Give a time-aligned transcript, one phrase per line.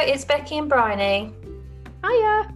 [0.00, 1.34] it's Becky and Bryony.
[2.04, 2.54] Hiya.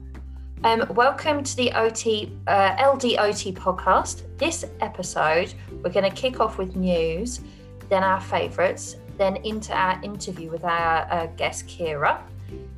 [0.63, 4.23] Um, welcome to the OT uh, LDOT podcast.
[4.39, 5.53] This episode,
[5.83, 7.41] we're going to kick off with news,
[7.89, 12.23] then our favourites, then into our interview with our uh, guest Kira.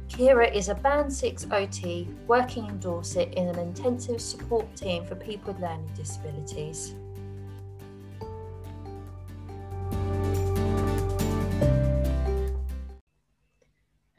[0.09, 5.15] Kira is a Band 6 OT working in Dorset in an intensive support team for
[5.15, 6.95] people with learning disabilities.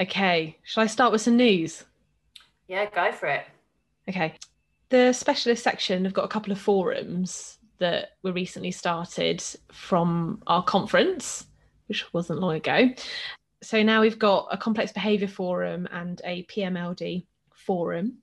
[0.06, 1.84] Okay, shall I start with some news?
[2.68, 3.48] Yeah, go for it.
[4.08, 4.36] Okay.
[4.90, 10.62] The specialist section have got a couple of forums that were recently started from our
[10.62, 11.48] conference,
[11.88, 12.92] which wasn't long ago.
[13.64, 18.20] So now we've got a complex behaviour forum and a PMLD forum.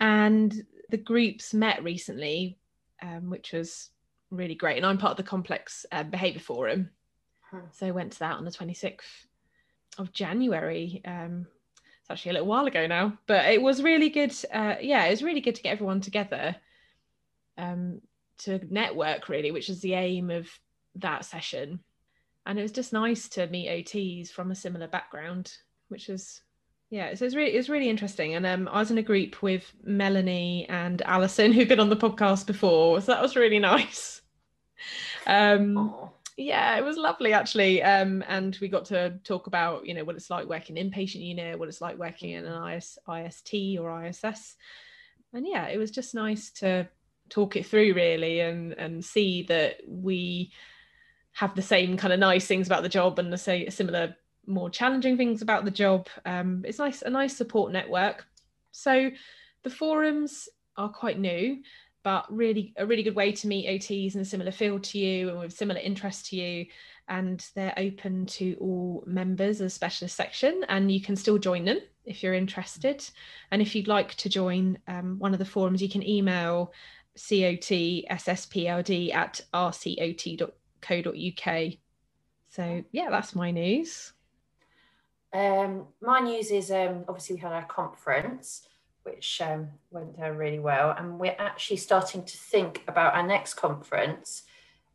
[0.00, 0.52] And
[0.90, 2.58] the groups met recently,
[3.00, 3.90] um, which was
[4.32, 4.76] really great.
[4.76, 6.90] And I'm part of the complex uh, behaviour forum.
[7.42, 7.66] Hmm.
[7.70, 9.26] So I went to that on the 26th
[9.98, 11.00] of January.
[11.04, 11.46] Um,
[12.00, 14.34] it's actually a little while ago now, but it was really good.
[14.52, 16.56] Uh, yeah, it was really good to get everyone together
[17.58, 18.00] um,
[18.38, 20.48] to network, really, which is the aim of
[20.96, 21.80] that session.
[22.44, 25.52] And it was just nice to meet OTs from a similar background,
[25.88, 26.42] which was
[26.90, 28.34] yeah, so it's really it's really interesting.
[28.34, 31.96] And um, I was in a group with Melanie and Alison, who've been on the
[31.96, 34.20] podcast before, so that was really nice.
[35.26, 36.10] Um.
[36.36, 40.16] Yeah it was lovely actually um and we got to talk about you know what
[40.16, 44.56] it's like working inpatient unit what it's like working in an IS, ist or iss
[45.32, 46.88] and yeah it was just nice to
[47.28, 50.52] talk it through really and and see that we
[51.32, 54.14] have the same kind of nice things about the job and the say similar
[54.46, 56.08] more challenging things about the job.
[56.26, 58.26] Um it's nice a nice support network.
[58.70, 59.10] So
[59.62, 61.62] the forums are quite new
[62.02, 65.28] but really a really good way to meet OTs in a similar field to you
[65.28, 66.66] and with similar interests to you.
[67.08, 71.64] And they're open to all members of the specialist section, and you can still join
[71.64, 73.04] them if you're interested.
[73.50, 76.72] And if you'd like to join um, one of the forums, you can email
[77.16, 80.52] cotsspld at rcot.co.uk.
[82.48, 84.12] So yeah, that's my news.
[85.32, 88.66] Um, my news is um, obviously we had our conference,
[89.04, 93.54] which um, went down really well, and we're actually starting to think about our next
[93.54, 94.42] conference.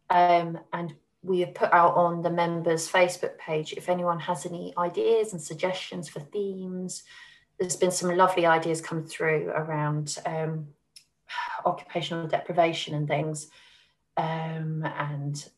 [0.09, 4.73] Um, and we have put out on the members' Facebook page if anyone has any
[4.77, 7.03] ideas and suggestions for themes.
[7.59, 10.67] There's been some lovely ideas come through around um,
[11.65, 13.49] occupational deprivation and things,
[14.15, 15.49] um, and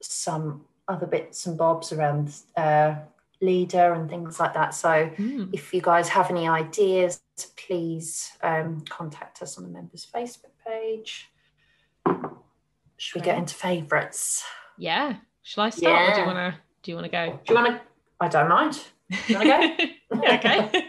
[0.00, 2.94] some other bits and bobs around uh,
[3.40, 4.74] leader and things like that.
[4.74, 5.50] So Mm.
[5.52, 7.20] if you guys have any ideas,
[7.56, 11.30] please um, contact us on the members' Facebook page.
[12.96, 14.44] Should we get into favourites?
[14.76, 15.16] Yeah.
[15.42, 16.10] Shall I start?
[16.10, 17.38] Or do you wanna do you wanna go?
[17.46, 17.80] Do you want to?
[18.20, 18.80] I don't mind.
[19.28, 19.84] You wanna go?
[20.22, 20.88] yeah, okay.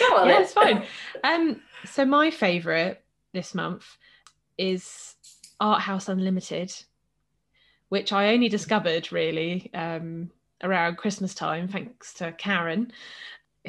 [0.00, 0.42] Go on yeah, then.
[0.42, 0.82] it's fine.
[1.24, 2.98] Um, so my favourite
[3.32, 3.84] this month
[4.58, 5.14] is
[5.60, 6.72] Art House Unlimited,
[7.88, 10.30] which I only discovered really um,
[10.62, 12.92] around Christmas time, thanks to Karen,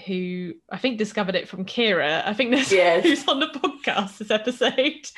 [0.06, 2.24] who I think discovered it from Kira.
[2.26, 3.04] I think this Yes.
[3.04, 5.08] who's on the podcast this episode.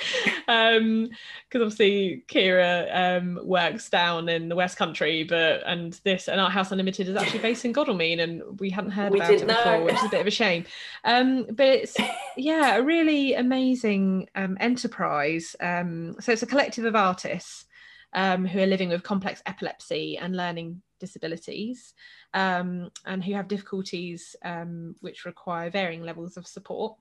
[0.48, 1.10] Um,
[1.48, 6.52] because obviously Kira um works down in the West Country, but and this and Art
[6.52, 9.78] House Unlimited is actually based in Godalming, and we hadn't heard We about it before,
[9.78, 9.84] know.
[9.86, 10.66] which is a bit of a shame.
[11.04, 11.96] Um, but it's
[12.38, 15.56] yeah, a really amazing um, enterprise.
[15.60, 17.66] Um, so it's a collective of artists
[18.14, 21.94] um, who are living with complex epilepsy and learning disabilities,
[22.34, 26.96] um, and who have difficulties um, which require varying levels of support.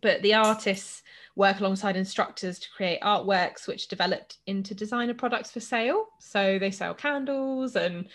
[0.00, 1.02] But the artists
[1.34, 6.06] work alongside instructors to create artworks which developed into designer products for sale.
[6.20, 8.06] So they sell candles and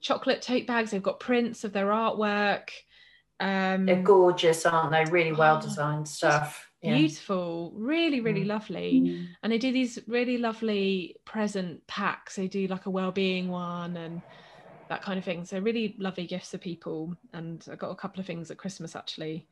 [0.00, 0.90] chocolate tote bags.
[0.92, 2.68] They've got prints of their artwork.
[3.40, 5.10] Um, They're gorgeous, aren't they?
[5.10, 6.70] Really well Oh, designed stuff.
[6.84, 6.94] Yeah.
[6.96, 8.48] beautiful really really Mm.
[8.48, 9.26] lovely.
[9.42, 12.36] And they do these really lovely present packs.
[12.36, 14.22] They do like a well-being one and
[14.88, 15.44] that kind of thing.
[15.46, 17.16] So really lovely gifts for people.
[17.32, 19.48] And i got a couple of things at christmas actually.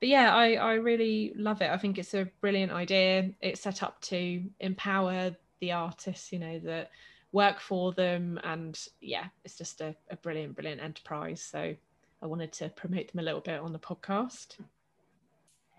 [0.00, 1.70] But yeah i i really love it.
[1.70, 3.30] I think it's a brilliant idea.
[3.40, 6.90] It's set up to empower the artists you know that
[7.32, 8.40] work for them.
[8.44, 11.42] And yeah it's just a, a brilliant brilliant enterprise.
[11.42, 11.74] So
[12.22, 14.56] i wanted to promote them a little bit on the podcast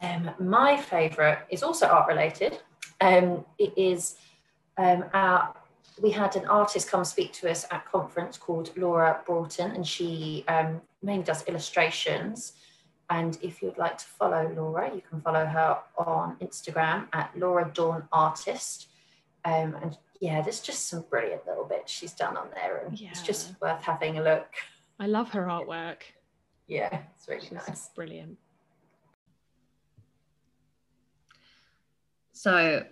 [0.05, 2.59] Um, my favourite is also art related.
[3.01, 4.15] Um, it is
[4.77, 5.55] um, our.
[6.01, 10.43] We had an artist come speak to us at conference called Laura Broughton, and she
[10.49, 12.53] um, mainly does illustrations.
[13.09, 17.71] And if you'd like to follow Laura, you can follow her on Instagram at Laura
[17.73, 18.87] Dawn Artist.
[19.45, 23.21] Um, and yeah, there's just some brilliant little bits she's done on there, and it's
[23.21, 24.47] just worth having a look.
[24.99, 26.01] I love her artwork.
[26.67, 27.89] Yeah, it's really She's nice.
[27.95, 28.37] brilliant.
[32.39, 32.83] So,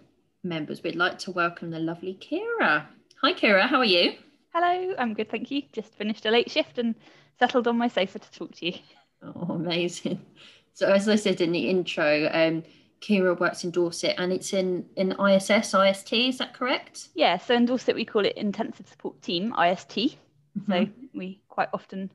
[0.44, 2.86] members, we'd like to welcome the lovely Kira.
[3.22, 3.68] Hi, Kira.
[3.68, 4.14] How are you?
[4.54, 5.64] Hello, I'm good, thank you.
[5.74, 6.96] Just finished a late shift and
[7.40, 8.74] settled on my sofa to talk to you.
[9.22, 10.26] Oh, amazing.
[10.74, 12.64] So, as I said in the intro, um,
[13.02, 17.10] Kira works in Dorset and it's in, in ISS, IST, is that correct?
[17.14, 20.18] Yeah, so in Dorset we call it Intensive Support Team, IST.
[20.70, 20.94] So Mhm.
[21.14, 22.10] we quite often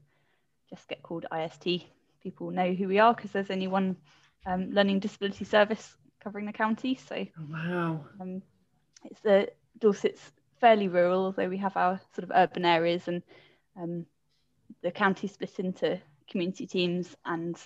[0.71, 1.85] just get called IST.
[2.23, 3.97] People know who we are because there's only one
[4.47, 6.95] um, learning disability service covering the county.
[7.09, 8.05] So Oh, wow.
[8.21, 8.43] um,
[9.05, 13.23] it's the Dorset's fairly rural, although we have our sort of urban areas and
[13.77, 14.07] um,
[14.83, 17.57] the county split into community teams and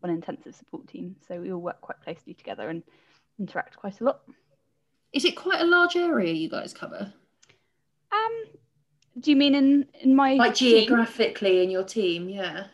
[0.00, 1.16] one intensive support team.
[1.26, 2.82] So we all work quite closely together and
[3.38, 4.20] interact quite a lot.
[5.12, 7.12] Is it quite a large area you guys cover?
[8.12, 8.44] Um,
[9.20, 10.86] do you mean in in my Like team?
[10.86, 12.66] geographically in your team, yeah.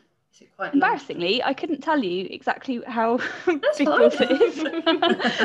[0.56, 0.74] Quite?
[0.74, 3.86] Embarrassingly, I couldn't tell you exactly how That's big.
[3.86, 4.64] Dorset is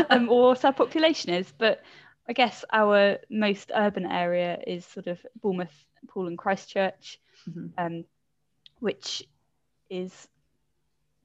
[0.10, 1.82] um, or what our population is, but
[2.28, 5.74] I guess our most urban area is sort of Bournemouth,
[6.08, 7.20] Poole, and Christchurch,
[7.50, 7.72] Mhm.
[7.78, 8.06] um,
[8.80, 9.24] which
[9.90, 10.28] is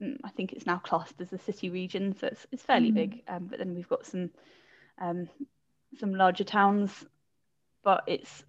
[0.01, 2.95] mm, I think it's now classed as a city region, so it's, it's fairly Mm.
[2.95, 3.23] big.
[3.27, 4.29] Um, but then we've got some
[4.99, 5.29] um,
[5.97, 7.05] some larger towns,
[7.83, 8.43] but it's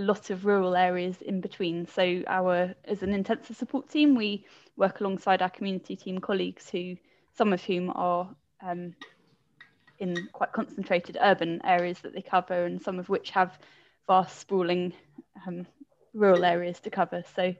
[0.00, 1.86] a lot of rural areas in between.
[1.86, 6.96] So our as an intensive support team, we work alongside our community team colleagues who
[7.34, 8.28] some of whom are
[8.62, 8.94] um,
[9.98, 13.58] in quite concentrated urban areas that they cover, and some of which have
[14.06, 14.92] vast sprawling
[15.46, 15.66] um,
[16.14, 17.22] rural areas to cover.
[17.36, 17.54] So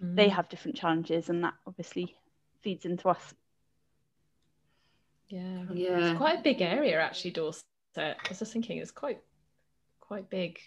[0.00, 2.16] they have different challenges, and that obviously
[2.62, 3.34] feeds into us.
[5.28, 5.64] Yeah.
[5.72, 6.10] Yeah.
[6.10, 7.64] It's quite a big area actually, Dorset.
[7.96, 9.20] I was just thinking it's quite
[10.00, 10.58] quite big.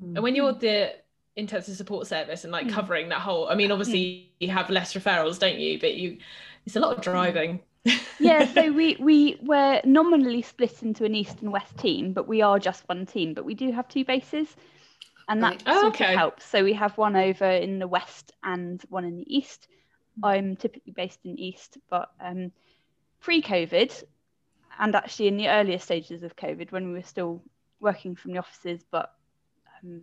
[0.00, 0.94] And when you're the
[1.36, 2.70] intensive support service and like Mm.
[2.70, 5.78] covering that whole I mean obviously you have less referrals, don't you?
[5.78, 6.18] But you
[6.64, 7.60] it's a lot of driving.
[8.18, 12.42] yeah, so we we were nominally split into an east and west team, but we
[12.42, 13.34] are just one team.
[13.34, 14.54] But we do have two bases,
[15.28, 16.04] and that Oh, sort okay.
[16.14, 16.44] of helps.
[16.46, 19.68] So we have one over in the west and one in the east.
[20.22, 22.52] I'm typically based in east, but um,
[23.20, 24.04] pre-COVID,
[24.78, 27.42] and actually in the earlier stages of COVID, when we were still
[27.80, 29.12] working from the offices, but
[29.86, 30.02] um,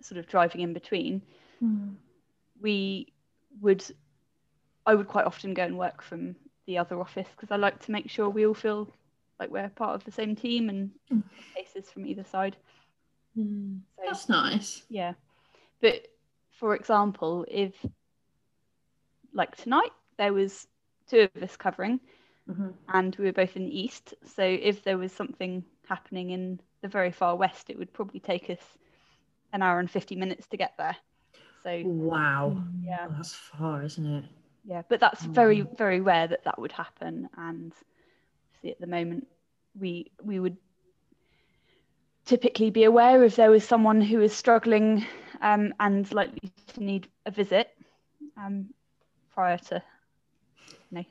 [0.00, 1.22] sort of driving in between,
[1.62, 1.96] Mm.
[2.60, 3.12] we
[3.60, 3.84] would
[4.86, 6.36] I would quite often go and work from
[6.66, 8.88] the other office because I like to make sure we all feel
[9.40, 11.22] like we're part of the same team and Mm.
[11.54, 12.56] cases from either side.
[13.36, 13.80] Mm.
[13.96, 14.82] So That's nice.
[14.88, 15.14] yeah.
[15.80, 16.06] But
[16.50, 17.74] for example, if
[19.32, 20.66] like tonight there was
[21.08, 22.00] two of us covering
[22.48, 22.74] Mhm.
[22.88, 24.14] and we were both in the east.
[24.24, 28.50] So if there was something happening in the very far west, it would probably take
[28.50, 28.78] us
[29.52, 30.96] an hour and 50 minutes to get there.
[31.62, 32.64] So Wow.
[32.82, 33.08] yeah.
[33.08, 34.24] Oh, that's far, isn't it?
[34.64, 35.76] yeah but that's very Mm.
[35.76, 37.72] very rare that that would happen and
[38.60, 39.26] see at the moment
[39.78, 40.56] we we would
[42.26, 45.04] typically be aware if there was someone who is struggling
[45.42, 46.88] um, and likely to need
[47.26, 47.52] a visit
[48.20, 48.44] um,
[49.32, 49.82] prior to
[50.90, 51.04] you know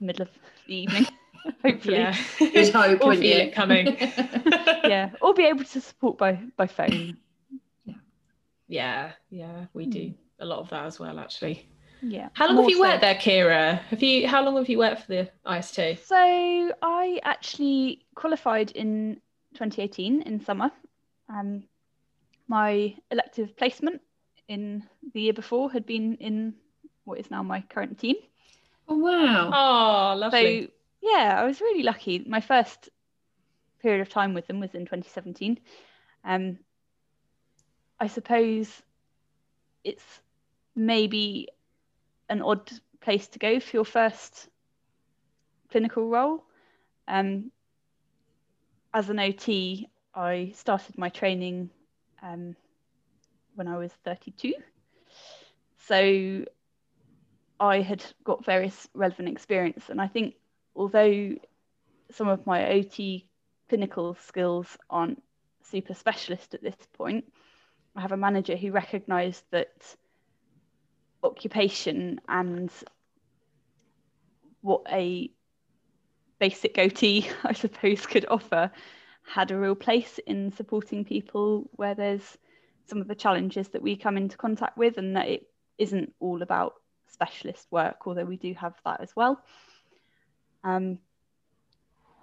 [0.00, 0.30] middle of
[0.66, 1.06] the evening
[1.64, 2.16] hopefully Yeah.
[2.40, 3.96] You'd hope, Or feel it coming.
[4.84, 7.16] yeah or be able to support by by phone
[8.70, 11.66] yeah, yeah, we do a lot of that as well actually.
[12.02, 13.78] yeah How long More have you so- worked there, Kira?
[13.88, 16.06] Have you how long have you worked for the IST?
[16.06, 16.16] So
[16.82, 19.20] I actually qualified in
[19.54, 20.70] 2018 in summer.
[21.30, 21.64] Um,
[22.46, 24.00] my elective placement
[24.48, 24.82] in
[25.14, 26.54] the year before had been in
[27.04, 28.16] what is now my current team.
[28.86, 29.50] Oh, wow.
[29.52, 30.66] Oh, lovely.
[30.66, 32.24] So yeah, I was really lucky.
[32.26, 32.88] My first
[33.80, 35.58] period of time with them was in 2017.
[36.24, 36.58] Um,
[38.00, 38.70] I suppose
[39.84, 40.20] it's
[40.74, 41.48] maybe
[42.28, 44.48] an odd place to go for your first
[45.70, 46.44] clinical role.
[47.06, 47.50] Um,
[48.92, 51.70] as an OT, I started my training
[52.22, 52.56] um,
[53.54, 54.54] when I was 32.
[55.86, 56.44] So
[57.60, 60.34] I had got various relevant experience, and I think
[60.78, 61.34] although
[62.12, 63.28] some of my OT
[63.68, 65.22] clinical skills aren't
[65.62, 67.24] super specialist at this point,
[67.96, 69.96] I have a manager who recognised that
[71.22, 72.70] occupation and
[74.60, 75.30] what a
[76.38, 78.70] basic OT, I suppose, could offer
[79.22, 82.38] had a real place in supporting people where there's
[82.86, 86.40] some of the challenges that we come into contact with, and that it isn't all
[86.40, 86.74] about
[87.08, 89.42] specialist work, although we do have that as well.
[90.64, 90.98] Um,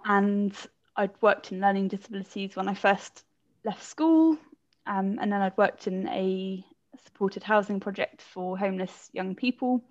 [0.04, 0.54] and
[0.96, 3.24] I'd worked in learning disabilities when I first
[3.64, 4.38] left school,
[4.86, 6.64] um, and then I'd worked in a
[7.04, 9.82] supported housing project for homeless young people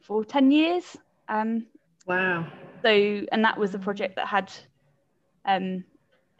[0.00, 0.96] for 10 years.
[1.28, 1.66] Um,
[2.06, 2.46] wow.
[2.82, 4.52] So, and that was a project that had
[5.44, 5.84] um,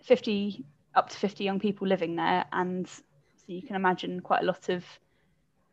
[0.03, 0.65] 50,
[0.95, 2.45] up to 50 young people living there.
[2.53, 3.03] And so
[3.47, 4.85] you can imagine quite a lot of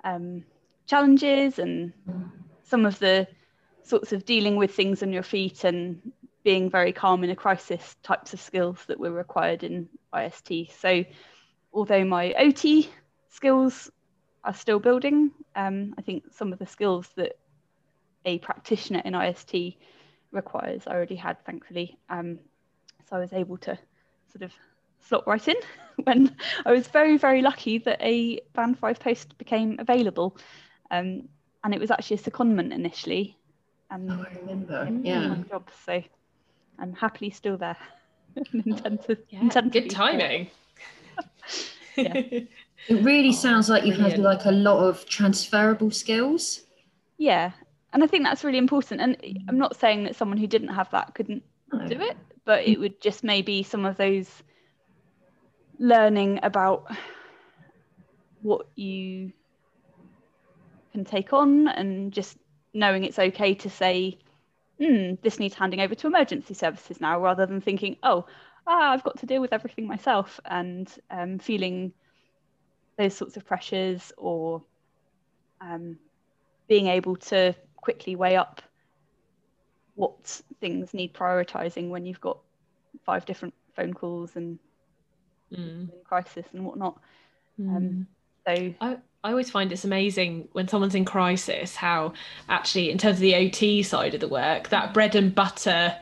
[0.03, 0.43] um,
[0.85, 1.93] challenges and
[2.63, 3.27] some of the
[3.87, 6.11] sorts of dealing with things on your feet and
[6.43, 10.71] being very calm in a crisis types of skills that were required in IST.
[10.79, 11.03] So,
[11.73, 12.89] although my OT
[13.29, 13.91] skills
[14.43, 17.37] are still building, um, I think some of the skills that
[18.25, 19.77] a practitioner in IST
[20.31, 21.97] requires I already had, thankfully.
[22.09, 22.39] Um,
[23.09, 23.77] so I was able to
[24.31, 24.51] sort of
[24.99, 25.55] slot right in
[26.03, 30.37] when I was very, very lucky that a band five post became available.
[30.91, 31.29] Um,
[31.63, 33.37] and it was actually a secondment initially.
[33.89, 34.89] And oh, I remember.
[35.01, 35.35] Yeah.
[35.49, 36.03] Job, so
[36.79, 37.77] I'm happily still there.
[38.37, 40.51] Oh, intend to, yeah, intend good timing.
[41.95, 42.13] yeah.
[42.87, 46.61] It really oh, sounds like you have like a lot of transferable skills.
[47.17, 47.51] Yeah,
[47.91, 49.01] and I think that's really important.
[49.01, 49.43] And mm.
[49.49, 51.87] I'm not saying that someone who didn't have that couldn't no.
[51.87, 52.15] do it,
[52.45, 54.29] but it would just maybe some of those
[55.79, 56.85] learning about
[58.41, 59.33] what you
[60.91, 62.37] can take on and just
[62.73, 64.19] knowing it's okay to say,
[64.79, 68.25] hmm, this needs handing over to emergency services now, rather than thinking, oh,
[68.67, 71.93] ah, I've got to deal with everything myself and um, feeling
[72.97, 74.63] those sorts of pressures or
[75.61, 75.97] um,
[76.67, 78.61] being able to quickly weigh up
[79.95, 82.39] what things need prioritizing when you've got
[83.05, 84.59] five different phone calls and
[85.51, 85.87] mm.
[86.03, 86.99] crisis and whatnot.
[87.59, 87.75] Mm.
[87.75, 88.07] Um,
[88.45, 92.13] so I, I always find it's amazing when someone's in crisis how
[92.49, 95.95] actually in terms of the OT side of the work that bread and butter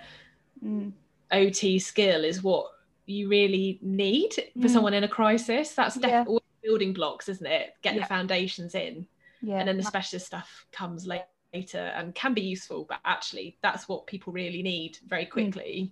[0.64, 0.92] mm.
[1.32, 2.68] OT skill is what
[3.06, 4.70] you really need for mm.
[4.70, 5.74] someone in a crisis.
[5.74, 6.70] That's definitely yeah.
[6.70, 7.74] building blocks, isn't it?
[7.82, 8.02] Get yeah.
[8.02, 9.08] the foundations in.
[9.42, 9.60] Yeah.
[9.60, 14.08] And then the specialist stuff comes later and can be useful, but actually that's what
[14.08, 15.32] people really need very mm.
[15.32, 15.92] quickly.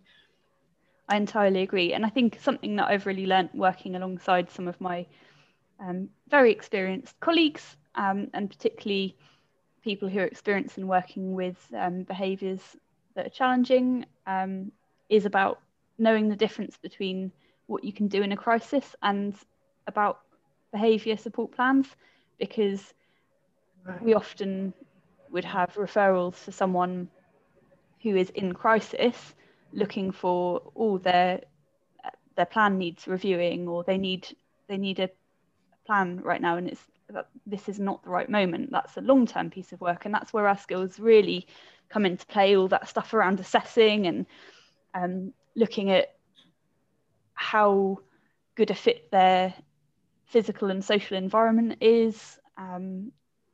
[1.10, 1.94] I entirely agree.
[1.94, 5.06] And I think something that I've really learnt working alongside some of my
[5.80, 9.16] um, very experienced colleagues, um, and particularly
[9.84, 12.62] people who are experienced in working with um, behaviours
[13.16, 14.72] that are challenging, um,
[15.10, 15.60] is about
[15.98, 17.32] knowing the difference between
[17.68, 19.36] what you can do in a crisis and
[19.88, 20.22] about
[20.72, 21.88] behaviour support plans,
[22.40, 22.94] because
[23.86, 24.02] right.
[24.02, 24.74] we often
[25.32, 27.10] would have referrals for someone
[28.02, 29.34] who is in crisis
[29.72, 31.42] looking for all their
[32.36, 34.28] their plan needs reviewing or they need
[34.68, 35.10] they need a
[35.86, 39.50] plan right now and it's that this is not the right moment that's a long-term
[39.50, 41.46] piece of work and that's where our skills really
[41.90, 44.26] come into play all that stuff around assessing and
[44.94, 46.16] um, looking at
[47.34, 48.00] how
[48.56, 49.54] good a fit their
[50.28, 53.12] physical and social environment is um,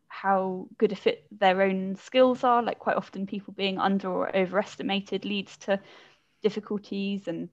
[0.07, 2.61] how good a fit their own skills are.
[2.61, 5.79] Like quite often, people being under or overestimated leads to
[6.41, 7.49] difficulties and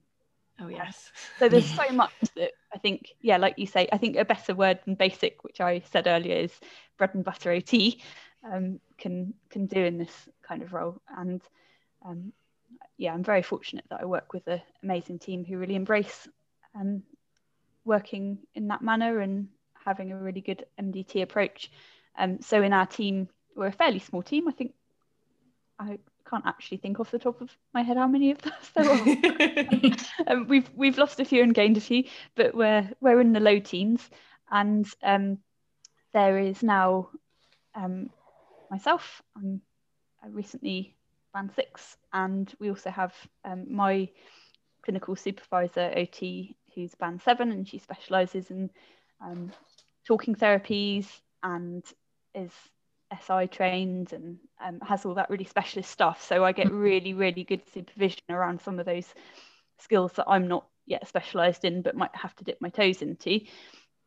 [0.59, 1.11] oh yes.
[1.39, 4.53] so there's so much that I think, yeah, like you say, I think a better
[4.53, 6.51] word than basic, which I said earlier, is
[6.97, 8.01] bread and butter OT,
[8.43, 11.01] um, can can do in this kind of role.
[11.15, 11.41] And
[12.05, 12.33] um,
[12.97, 16.27] yeah, I'm very fortunate that I work with an amazing team who really embrace
[16.75, 17.03] um,
[17.85, 19.47] working in that manner and
[19.85, 21.71] having a really good MDT approach.
[22.17, 24.47] Um, so in our team, we're a fairly small team.
[24.47, 24.73] I think
[25.79, 25.99] I
[26.29, 29.91] can't actually think off the top of my head how many of those there are.
[30.27, 32.03] um, we've we've lost a few and gained a few,
[32.35, 34.09] but we're we're in the low teens,
[34.51, 35.37] and um,
[36.13, 37.09] there is now
[37.75, 38.09] um,
[38.69, 39.21] myself.
[39.35, 39.61] I'm
[40.23, 40.95] I recently
[41.33, 43.13] band six, and we also have
[43.45, 44.09] um, my
[44.83, 48.69] clinical supervisor OT, who's band seven, and she specialises in
[49.21, 49.51] um,
[50.05, 51.07] talking therapies
[51.43, 51.83] and
[52.33, 52.51] is
[53.21, 56.23] SI trained and um, has all that really specialist stuff.
[56.23, 59.07] So I get really, really good supervision around some of those
[59.79, 63.41] skills that I'm not yet specialised in, but might have to dip my toes into.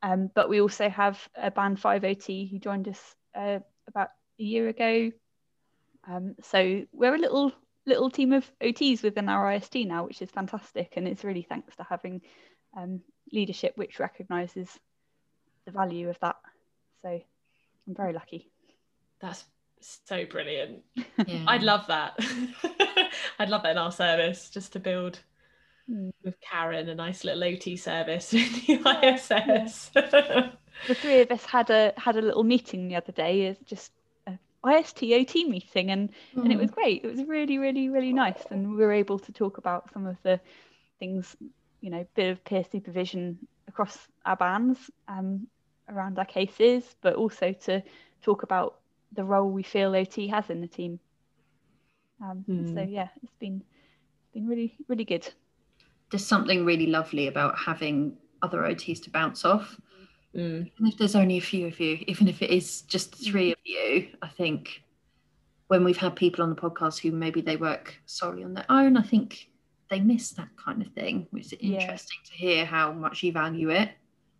[0.02, 4.42] Um, but we also have a band 5 OT who joined us uh, about a
[4.42, 5.12] year ago.
[6.08, 7.52] Um, so we're a little
[7.86, 11.76] little team of OTs within our IST now, which is fantastic, and it's really thanks
[11.76, 12.20] to having
[12.76, 13.00] um,
[13.32, 14.78] leadership which recognises
[15.66, 16.36] the value of that.
[17.02, 18.50] So I'm very lucky.
[19.20, 19.44] That's
[19.80, 20.82] so brilliant.
[21.26, 21.44] Yeah.
[21.46, 22.18] I'd love that.
[23.38, 25.20] I'd love that in our service just to build
[25.90, 26.12] mm.
[26.22, 28.80] with Karen a nice little OT service in the.
[29.02, 29.90] ISS.
[29.94, 30.50] Yeah.
[30.88, 33.92] the three of us had a had a little meeting the other day, is just
[34.26, 36.42] a IST OT meeting, and mm.
[36.42, 37.04] and it was great.
[37.04, 40.16] It was really really really nice, and we were able to talk about some of
[40.22, 40.40] the
[40.98, 41.36] things,
[41.80, 43.96] you know, bit of peer supervision across
[44.26, 45.46] our bands um,
[45.88, 47.82] around our cases, but also to
[48.22, 48.79] talk about
[49.12, 51.00] the role we feel OT has in the team.
[52.22, 52.74] Um, mm.
[52.74, 53.62] So yeah, it's been
[54.22, 55.28] it's been really really good.
[56.10, 59.80] There's something really lovely about having other OTs to bounce off.
[60.34, 60.70] Mm.
[60.72, 63.58] Even if there's only a few of you, even if it is just three of
[63.64, 64.82] you, I think
[65.68, 68.96] when we've had people on the podcast who maybe they work solely on their own,
[68.96, 69.50] I think
[69.88, 71.80] they miss that kind of thing, which is yeah.
[71.80, 73.90] interesting to hear how much you value it.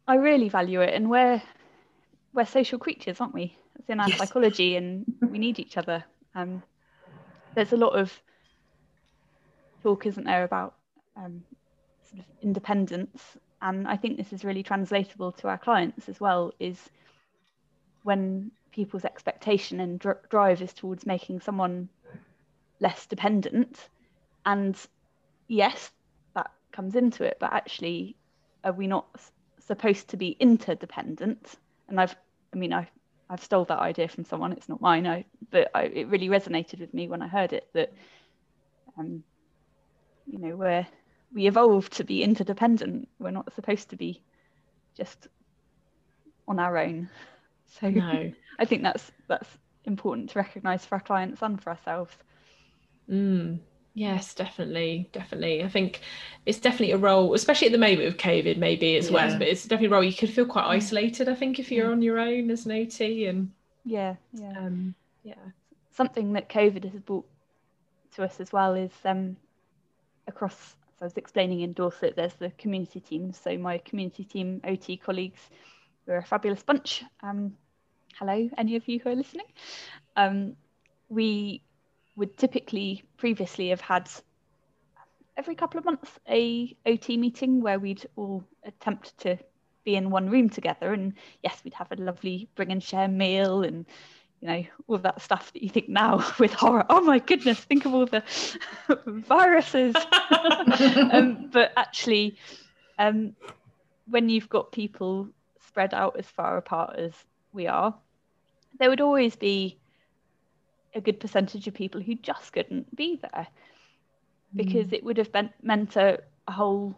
[0.09, 1.41] I really value it, and we're
[2.33, 3.57] we're social creatures, aren't we?
[3.79, 4.19] It's in our yes.
[4.19, 6.05] psychology, and we need each other.
[6.35, 6.63] Um,
[7.55, 8.13] there's a lot of
[9.83, 10.75] talk, isn't there, about
[11.17, 11.43] um,
[12.09, 16.53] sort of independence, and I think this is really translatable to our clients as well.
[16.61, 16.79] Is
[18.03, 21.89] when people's expectation and dr- drive is towards making someone
[22.81, 23.89] less dependent,
[24.47, 24.77] and
[25.49, 25.91] yes,
[26.35, 28.17] that comes into it, but actually,
[28.63, 29.07] are we not
[29.59, 31.57] supposed to be interdependent?
[31.91, 32.17] And I've,
[32.55, 32.89] I mean, I
[33.29, 34.53] I've stole that idea from someone.
[34.53, 35.07] It's not mine.
[35.07, 37.93] I, but I, it really resonated with me when I heard it that,
[38.99, 39.23] um,
[40.27, 40.87] you know, where
[41.33, 43.09] we evolved to be interdependent.
[43.21, 44.23] We're not supposed to be
[44.97, 45.29] just
[46.49, 47.09] on our own.
[47.81, 48.33] So no.
[48.59, 49.47] I think that's that's
[49.85, 52.13] important to recognise for our clients and for ourselves.
[53.09, 53.61] Mm.
[53.95, 55.65] Yes, definitely, definitely.
[55.65, 56.01] I think
[56.47, 59.15] it's definitely a role, especially at the moment of COVID, maybe it's yeah.
[59.15, 61.29] worse, but it's definitely a role you could feel quite isolated.
[61.29, 63.51] I think if you're on your own as an OT, and
[63.85, 64.95] yeah, yeah, um,
[65.25, 65.35] yeah.
[65.91, 67.27] Something that COVID has brought
[68.15, 69.37] to us as well is um,
[70.29, 70.77] across.
[70.99, 73.33] So I was explaining in Dorset, there's the community team.
[73.33, 75.41] So my community team OT colleagues,
[76.07, 77.03] we're a fabulous bunch.
[77.23, 77.57] Um,
[78.15, 79.47] hello, any of you who are listening.
[80.17, 80.57] Um,
[81.09, 81.63] we
[82.21, 84.09] would typically previously have had
[85.39, 89.39] every couple of months a OT meeting where we'd all attempt to
[89.85, 90.93] be in one room together.
[90.93, 93.87] And yes we'd have a lovely bring and share meal and
[94.43, 96.85] you know all that stuff that you think now with horror.
[96.91, 98.23] Oh my goodness think of all the
[99.07, 99.97] viruses.
[101.13, 102.37] Um, but actually
[102.99, 103.35] um,
[104.07, 105.29] when you've got people
[105.67, 107.13] spread out as far apart as
[107.53, 107.95] we are
[108.79, 109.80] there would always be
[110.95, 113.47] a good percentage of people who just couldn't be there
[114.55, 114.93] because mm.
[114.95, 116.97] it would have been, meant a, a whole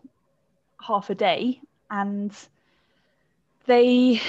[0.80, 2.32] half a day and
[3.66, 4.20] they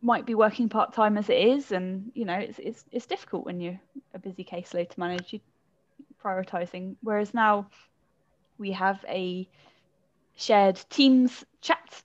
[0.00, 3.44] might be working part time as it is, and you know it's, it's it's difficult
[3.44, 3.80] when you're
[4.14, 5.32] a busy caseload to manage.
[5.32, 5.40] You
[6.22, 6.96] prioritizing.
[7.02, 7.68] Whereas now
[8.58, 9.48] we have a
[10.36, 12.02] shared Teams chat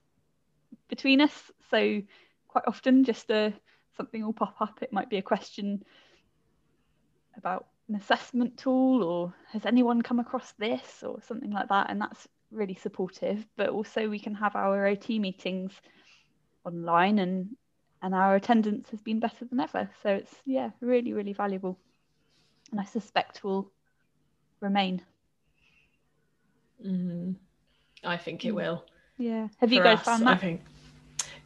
[0.89, 2.01] between us, so
[2.47, 3.53] quite often just a
[3.95, 4.79] something will pop up.
[4.81, 5.83] It might be a question
[7.37, 11.89] about an assessment tool or has anyone come across this or something like that?
[11.89, 15.73] And that's really supportive but also we can have our ot meetings
[16.63, 17.49] online and
[18.01, 19.89] and our attendance has been better than ever.
[20.03, 21.77] So it's yeah really really valuable.
[22.71, 23.71] And i suspect will
[24.59, 25.01] remain.
[26.85, 27.31] Mm-hmm.
[28.03, 28.83] i think it will.
[29.17, 29.47] Yeah.
[29.57, 30.61] Have you guys us, found that i think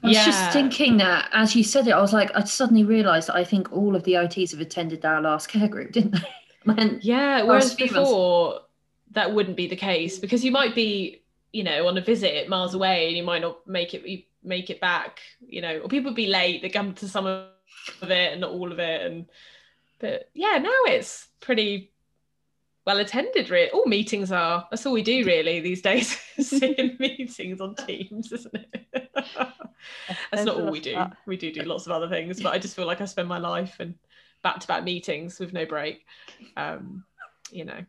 [0.04, 0.26] I was yeah.
[0.26, 3.44] just thinking that as you said it, I was like, I suddenly realised that I
[3.44, 6.16] think all of the OTs have attended our last care group, didn't
[6.66, 7.00] they?
[7.02, 8.62] yeah, whereas before
[9.12, 12.74] that wouldn't be the case because you might be, you know, on a visit miles
[12.74, 16.16] away and you might not make it make it back, you know, or people would
[16.16, 17.50] be late, they come to some of
[18.02, 19.06] it and not all of it.
[19.06, 19.26] And
[20.00, 21.92] but yeah, now it's pretty
[22.86, 26.98] well attended really all meetings are that's all we do really these days sit in
[27.00, 29.01] meetings on teams isn't it
[30.32, 30.98] that's not all we do.
[31.26, 33.38] we do do lots of other things but i just feel like i spend my
[33.38, 33.96] life in
[34.44, 36.06] back-to-back meetings with no break.
[36.58, 37.04] Um
[37.52, 37.86] you know.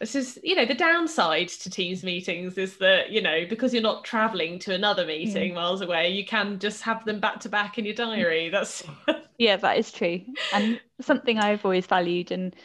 [0.00, 3.82] This is you know the downside to teams meetings is that you know because you're
[3.82, 5.54] not traveling to another meeting mm.
[5.54, 8.48] miles away you can just have them back to back in your diary.
[8.48, 8.82] That's
[9.38, 10.22] yeah that is true.
[10.52, 12.56] And something i've always valued and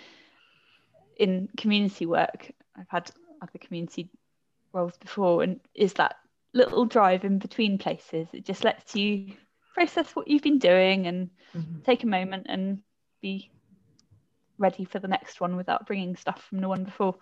[1.18, 3.12] in community work, I've had
[3.42, 4.10] other community
[4.74, 6.16] roles before, and is that
[6.54, 8.28] little drive in between places.
[8.34, 9.34] It just lets you
[9.74, 11.82] process what you've been doing and mm-hmm.
[11.82, 12.80] take a moment and
[13.22, 13.52] be
[14.58, 17.16] ready for the next one without bringing stuff from the one before.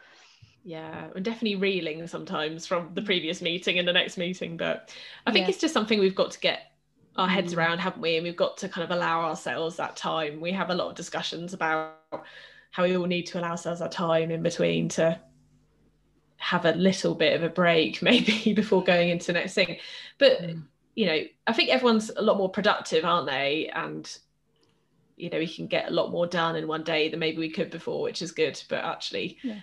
[0.64, 4.90] Yeah, I'm definitely reeling sometimes from the previous meeting and the next meeting, but
[5.28, 5.50] I think yeah.
[5.50, 6.72] it's just something we've got to get
[7.18, 7.58] our heads mm.
[7.58, 8.16] around, haven't we?
[8.16, 10.42] And we've got to kind of allow ourselves that time.
[10.42, 12.00] We have a lot of discussions about
[12.72, 15.20] how we all need to allow ourselves our time in between to
[16.38, 19.78] have a little bit of a break maybe before going into the next thing
[20.18, 20.62] but mm.
[20.96, 24.18] you know i think everyone's a lot more productive aren't they and
[25.18, 27.50] you know we can get a lot more done in one day than maybe we
[27.50, 29.60] could before which is good but actually yeah.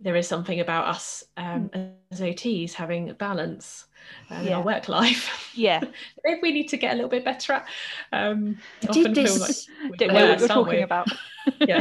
[0.00, 1.70] there is something about us um,
[2.10, 3.86] as OTs having balance
[4.30, 5.50] uh, in our work life.
[5.54, 5.80] Yeah,
[6.24, 7.66] Maybe we need to get a little bit better at.
[8.12, 10.82] Um, often did feel like we're don't know what you're talking we?
[10.82, 11.08] about.
[11.66, 11.80] Yeah.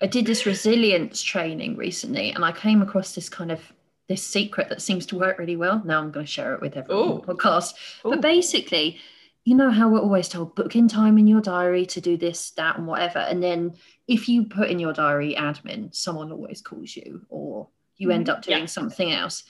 [0.00, 3.60] I did this resilience training recently, and I came across this kind of
[4.08, 5.80] this secret that seems to work really well.
[5.84, 7.74] Now I'm going to share it with everyone on the podcast.
[8.04, 8.10] Ooh.
[8.10, 8.98] But basically,
[9.44, 12.50] you know how we're always told book in time in your diary to do this,
[12.52, 13.18] that, and whatever.
[13.18, 13.74] And then
[14.08, 18.36] if you put in your diary admin, someone always calls you, or you end mm-hmm.
[18.36, 18.66] up doing Yeah.
[18.66, 19.44] something else.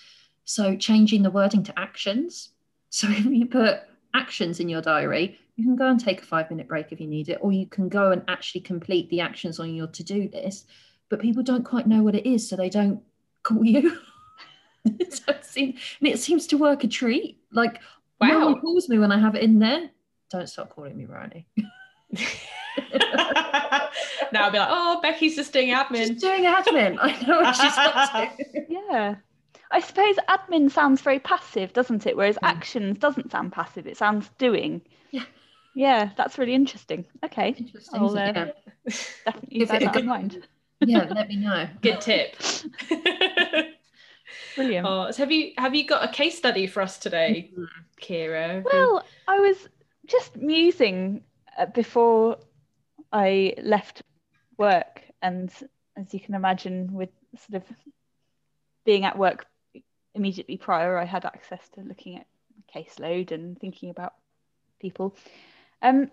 [0.44, 2.50] So changing the wording to actions.
[2.90, 3.80] So if you put
[4.12, 7.06] actions in your diary, you can go and take a five minute break if you
[7.06, 10.28] need it, or you can go and actually complete the actions on your to do
[10.32, 10.68] list.
[11.10, 13.00] But people don't quite know what it is, so they don't
[13.42, 13.96] call you.
[15.10, 17.40] so it, seems, and it seems to work a treat.
[17.52, 17.80] Like
[18.20, 18.44] no Wow.
[18.52, 19.90] one calls me when I have it in there.
[20.30, 21.46] Don't stop calling me Ronnie.
[24.32, 26.20] now I'll be like, oh, Becky's just doing She's admin.
[26.20, 26.96] doing admin.
[27.00, 28.66] I know what she's up to.
[28.68, 29.14] Yeah.
[29.70, 32.16] I suppose admin sounds very passive, doesn't it?
[32.16, 32.48] Whereas Mm.
[32.48, 34.82] actions doesn't sound passive, it sounds doing.
[35.10, 35.24] Yeah.
[35.74, 37.04] Yeah, that's really interesting.
[37.24, 37.54] Okay.
[37.58, 38.00] Interesting.
[38.00, 38.46] I'll, uh, yeah.
[39.24, 40.46] Definitely Give bear a that good- in mind.
[40.80, 41.68] yeah, let me know.
[41.82, 42.36] Good tip.
[44.56, 44.86] Brilliant.
[44.86, 47.66] oh, so have you have you got a case study for us today, Mhm.
[48.00, 48.62] Kira?
[48.64, 49.68] Well, I was
[50.06, 51.24] just musing
[51.58, 52.38] uh, before
[53.12, 54.02] I left
[54.56, 55.50] work, and
[55.96, 57.10] as you can imagine, with
[57.48, 57.76] sort of
[58.84, 59.46] being at work
[60.14, 62.26] immediately prior, I had access to looking at
[62.74, 64.14] caseload and thinking about
[64.80, 65.16] people.
[65.84, 66.10] Um,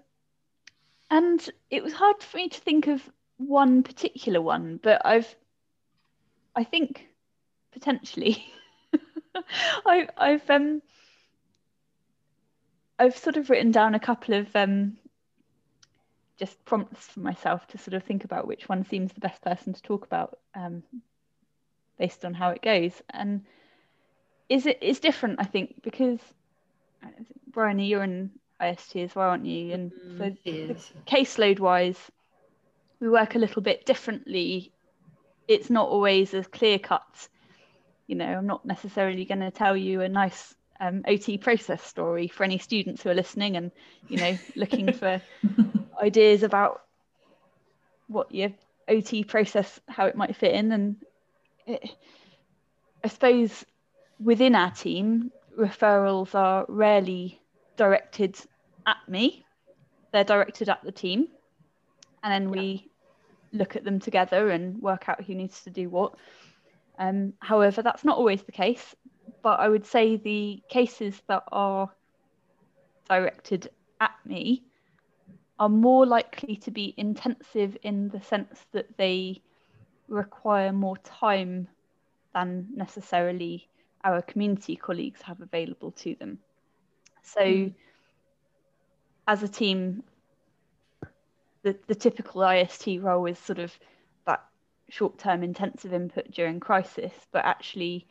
[1.09, 5.33] and it was hard for me to think of one particular one, but I've,
[6.53, 7.07] I think,
[7.71, 8.45] potentially,
[9.85, 10.81] I, I've um.
[12.99, 14.97] I've sort of written down a couple of um,
[16.37, 19.73] just prompts for myself to sort of think about which one seems the best person
[19.73, 20.83] to talk about um,
[21.97, 23.01] based on how it goes.
[23.09, 23.43] And
[24.49, 26.19] is it's different, I think, because
[27.03, 27.07] uh,
[27.47, 28.29] Bryony, you're an
[28.61, 29.73] IST as well, aren't you?
[29.73, 30.93] And so Yes.
[31.07, 31.97] caseload wise,
[32.99, 34.71] we work a little bit differently.
[35.47, 37.27] It's not always as clear cut.
[38.07, 42.27] You know, I'm not necessarily going to tell you a nice um, OT process story
[42.27, 43.71] for any students who are listening and,
[44.07, 45.21] you know, looking for
[46.01, 46.81] ideas about
[48.07, 48.51] what your
[48.87, 50.71] OT process, how it might fit in.
[50.71, 50.95] And
[51.65, 51.89] it,
[53.03, 53.65] I suppose
[54.19, 57.41] within our team, referrals are rarely
[57.77, 58.37] directed
[58.91, 59.45] at me.
[60.11, 61.27] They're directed at the team.
[62.23, 62.89] And then we
[63.51, 66.13] look at them together and work out who needs to do what.
[66.99, 68.95] Um, however that's not always the case
[69.41, 71.89] but i would say the cases that are
[73.09, 74.63] directed at me
[75.59, 79.41] are more likely to be intensive in the sense that they
[80.07, 81.67] require more time
[82.33, 83.67] than necessarily
[84.03, 86.39] our community colleagues have available to them.
[87.21, 87.71] So
[89.31, 90.03] as a team,
[91.63, 93.71] the, the typical IST role is sort of
[94.25, 94.43] that
[94.89, 98.05] short term intensive input during crisis, but actually,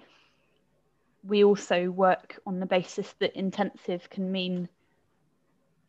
[1.23, 4.67] we also work on the basis that intensive can mean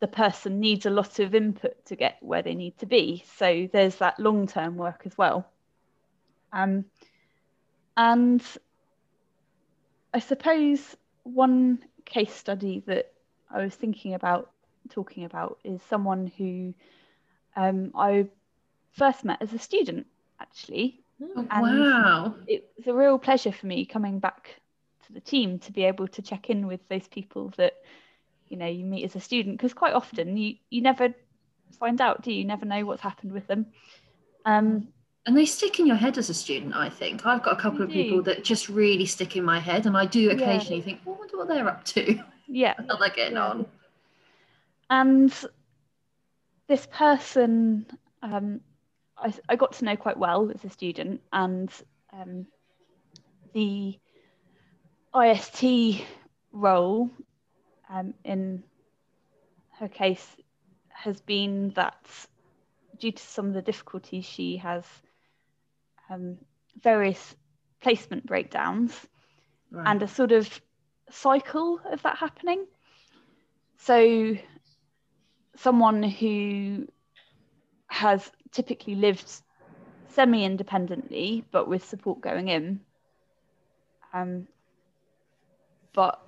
[0.00, 3.24] the person needs a lot of input to get where they need to be.
[3.38, 5.48] So there's that long term work as well.
[6.52, 6.84] Um,
[7.96, 8.42] and
[10.12, 13.14] I suppose one case study that
[13.50, 14.51] I was thinking about
[14.90, 16.74] talking about is someone who
[17.56, 18.26] um, I
[18.92, 20.06] first met as a student,
[20.40, 21.00] actually.
[21.22, 22.34] Oh, And- wow.
[22.46, 24.60] It was a real pleasure for me coming back
[25.06, 27.74] to the team to be able to check in with those people that
[28.48, 31.08] you know you meet as a student because quite often you you never
[31.80, 33.64] find out do you you never know what's happened with them
[34.44, 34.86] um
[35.26, 37.24] And they stick in your head as a student, I think.
[37.24, 38.22] I've got a couple of people do.
[38.24, 40.32] that just really stick in my head, and I do Yeah.
[40.34, 42.20] occasionally think, well, I wonder what they're up to.
[42.48, 43.46] yeah How they're getting Yeah.
[43.50, 43.66] on.
[44.92, 45.32] And
[46.68, 47.86] this person
[48.22, 48.60] um,
[49.16, 51.70] I, I got to know quite well as a student and
[52.12, 52.46] um,
[53.54, 53.98] the
[55.14, 55.64] ist
[56.52, 57.10] role
[57.90, 58.62] um, in
[59.78, 60.26] her case
[60.88, 62.04] has been that
[62.98, 64.84] due to some of the difficulties she has
[66.10, 66.36] um,
[66.82, 67.34] various
[67.80, 68.92] placement breakdowns
[69.72, 69.86] Right.
[69.88, 70.60] and a sort of
[71.10, 72.66] cycle of that happening.
[73.78, 74.36] So,
[75.56, 76.86] someone who
[77.88, 79.30] has typically lived
[80.08, 82.80] semi independently but with support going in.
[84.12, 84.46] Um,
[85.94, 86.20] but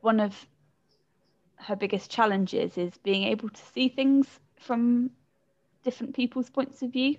[0.00, 0.46] one of
[1.56, 4.26] her biggest challenges is being able to see things
[4.58, 5.10] from
[5.84, 7.16] different people's points of view.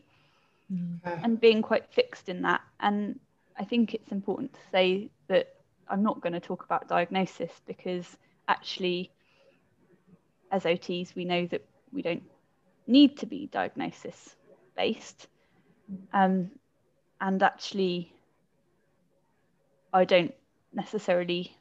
[1.24, 2.62] and being quite fixed in that.
[2.80, 3.20] And
[3.58, 5.48] I think it's important to say that
[5.88, 8.18] I'm not going to talk about diagnosis because
[8.48, 9.12] actually,
[10.52, 12.24] as OTs, we know that we don't
[12.88, 14.36] need to be diagnosis
[14.76, 15.28] based.
[16.14, 16.52] Um,
[17.20, 18.14] and actually,
[19.94, 20.34] I don't
[20.74, 21.56] necessarily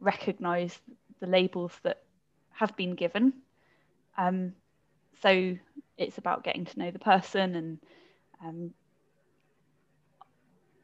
[0.00, 0.78] recognize
[1.20, 2.02] the labels that
[2.50, 3.32] have been given.
[4.16, 4.52] Um,
[5.22, 5.56] so
[5.96, 7.78] it's about getting to know the person and
[8.44, 8.70] um,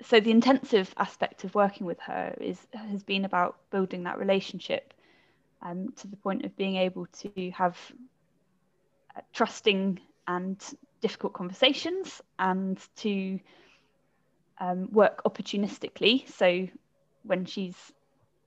[0.03, 4.94] so the intensive aspect of working with her is has been about building that relationship
[5.65, 7.77] um, to the point of being able to have
[9.17, 10.63] uh, trusting and
[11.01, 13.39] difficult conversations and to
[14.59, 16.69] um, work opportunistically so
[17.23, 17.77] when she's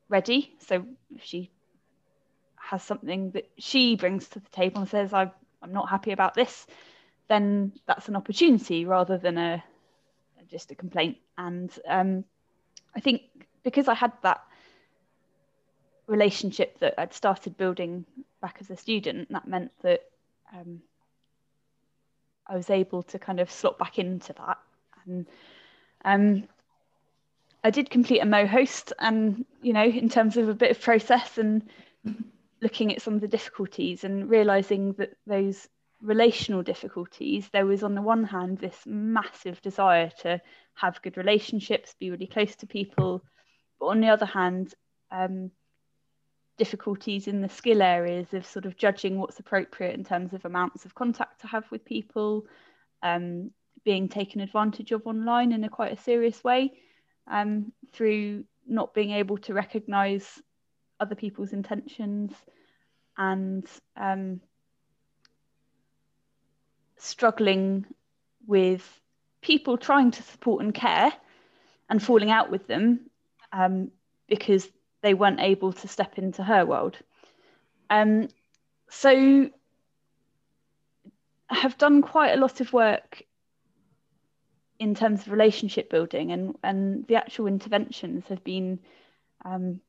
[0.10, 1.52] ready so if she
[2.56, 5.32] has something that she brings to the table and says I'm
[5.68, 6.66] not happy about this
[7.28, 9.64] then that's an opportunity rather than a
[10.50, 11.18] just a complaint.
[11.38, 12.24] And um,
[12.96, 13.22] I think
[13.64, 14.42] because I had that
[16.08, 18.06] relationship that I'd started building
[18.42, 20.02] back as a student, that meant that
[20.54, 20.82] um,
[22.48, 24.58] I was able to kind of slot back into that.
[25.06, 25.28] And
[26.06, 26.48] um,
[27.64, 31.38] I did complete a MOHOST, and you know, in terms of a bit of process
[31.38, 31.68] and
[32.62, 35.68] looking at some of the difficulties and realizing that those
[36.02, 40.40] relational difficulties, there was on the one hand this massive desire to
[40.76, 43.24] have good relationships, be really close to people,
[43.80, 44.74] but on the other hand,
[45.12, 45.52] um,
[46.58, 50.86] difficulties in the skill areas of sort of judging what's appropriate in terms of amounts
[50.86, 52.46] of contact to have with people,
[53.04, 53.52] um,
[53.84, 56.74] being taken advantage of online in a quite a serious way
[57.28, 60.42] um, through not being able to recognise
[61.00, 62.34] other people's intentions
[63.18, 63.66] and
[63.96, 64.42] um,
[66.98, 67.86] struggling
[68.46, 68.84] with
[69.42, 71.12] people trying to support and care
[71.90, 73.00] and falling out with them
[73.54, 73.92] um,
[74.28, 74.68] because
[75.08, 76.98] they weren't able to step into her world.
[77.90, 78.28] Um,
[78.90, 79.50] so
[81.50, 83.24] I have done quite a lot of work
[84.80, 88.80] in terms of relationship building and, and the actual interventions have been
[89.46, 89.80] um,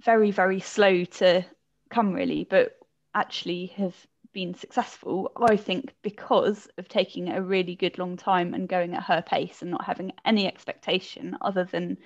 [0.00, 1.44] very, very slow to
[1.90, 2.78] come really, but
[3.16, 3.96] actually have
[4.32, 9.02] been successful, I think, because of taking a really good long time and going at
[9.02, 11.98] her pace and not having any expectation other than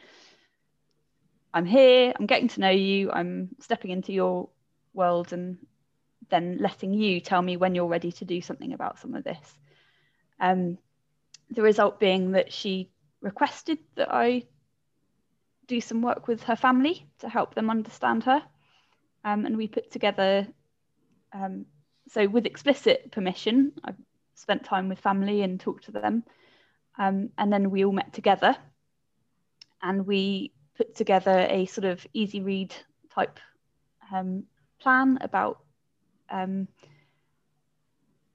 [1.52, 4.48] I'm here, I'm getting to know you, I'm stepping into your
[4.94, 5.58] world, and
[6.28, 9.58] then letting you tell me when you're ready to do something about some of this.
[10.38, 10.78] Um,
[11.50, 14.44] the result being that she requested that I
[15.66, 18.42] do some work with her family to help them understand her.
[19.24, 20.46] Um, and we put together
[21.32, 21.66] um,
[22.08, 23.92] so with explicit permission, I
[24.34, 26.24] spent time with family and talked to them.
[26.98, 28.56] Um, and then we all met together
[29.80, 32.74] and we put together a sort of easy read
[33.14, 33.38] type
[34.14, 34.44] um,
[34.80, 35.58] plan about
[36.30, 36.68] um,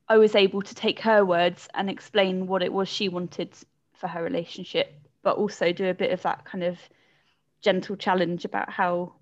[0.07, 3.51] I was able to take her words and explain what it was she wanted
[3.93, 6.77] for her relationship, but also do a bit of that kind of
[7.61, 9.13] gentle challenge about how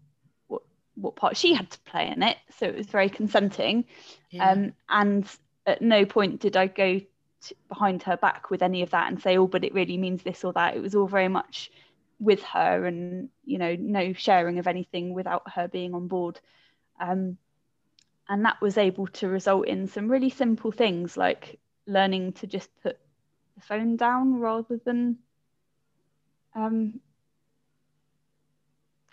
[0.95, 2.35] what part she had to play in it.
[2.59, 3.85] So it was very consenting.
[4.31, 4.49] Yeah.
[4.51, 5.25] Um, and
[5.65, 9.21] at no point did I go to, behind her back with any of that and
[9.21, 10.75] say, oh, but it really means this or that.
[10.75, 11.71] It was all very much
[12.23, 16.39] with her and, you know, no sharing of anything without her being on board.
[16.99, 17.37] Um,
[18.29, 22.69] and that was able to result in some really simple things like learning to just
[22.81, 22.97] put
[23.55, 25.17] the phone down rather than
[26.55, 26.99] um,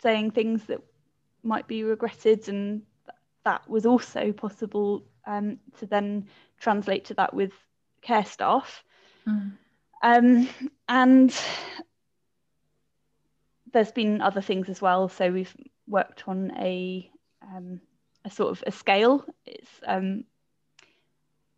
[0.02, 0.80] saying things that
[1.42, 2.82] might be regretted and
[3.44, 6.26] that was also possible um, to then
[6.60, 7.52] translate to that with
[8.02, 8.84] care staff
[9.26, 9.52] mm.
[10.02, 10.48] um,
[10.88, 11.34] and
[13.72, 15.56] there's been other things as well so we've
[15.86, 17.10] worked on a
[17.42, 17.80] um,
[18.24, 20.24] a sort of a scale it's um,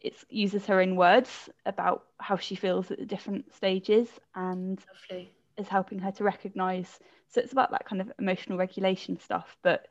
[0.00, 5.30] it uses her own words about how she feels at the different stages and Lovely.
[5.56, 6.98] is helping her to recognize
[7.32, 9.88] so it's about that kind of emotional regulation stuff, but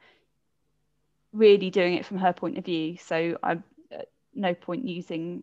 [1.33, 2.97] really doing it from her point of view.
[2.97, 5.41] So I'm at no point using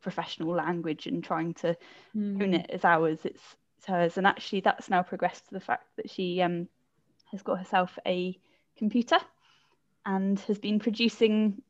[0.00, 1.76] professional language and trying to
[2.16, 2.40] mm.
[2.40, 3.18] own it as ours.
[3.24, 3.42] It's
[3.86, 4.16] hers.
[4.16, 6.68] And actually, that's now progressed to the fact that she um,
[7.30, 8.38] has got herself a
[8.76, 9.18] computer
[10.06, 11.62] and has been producing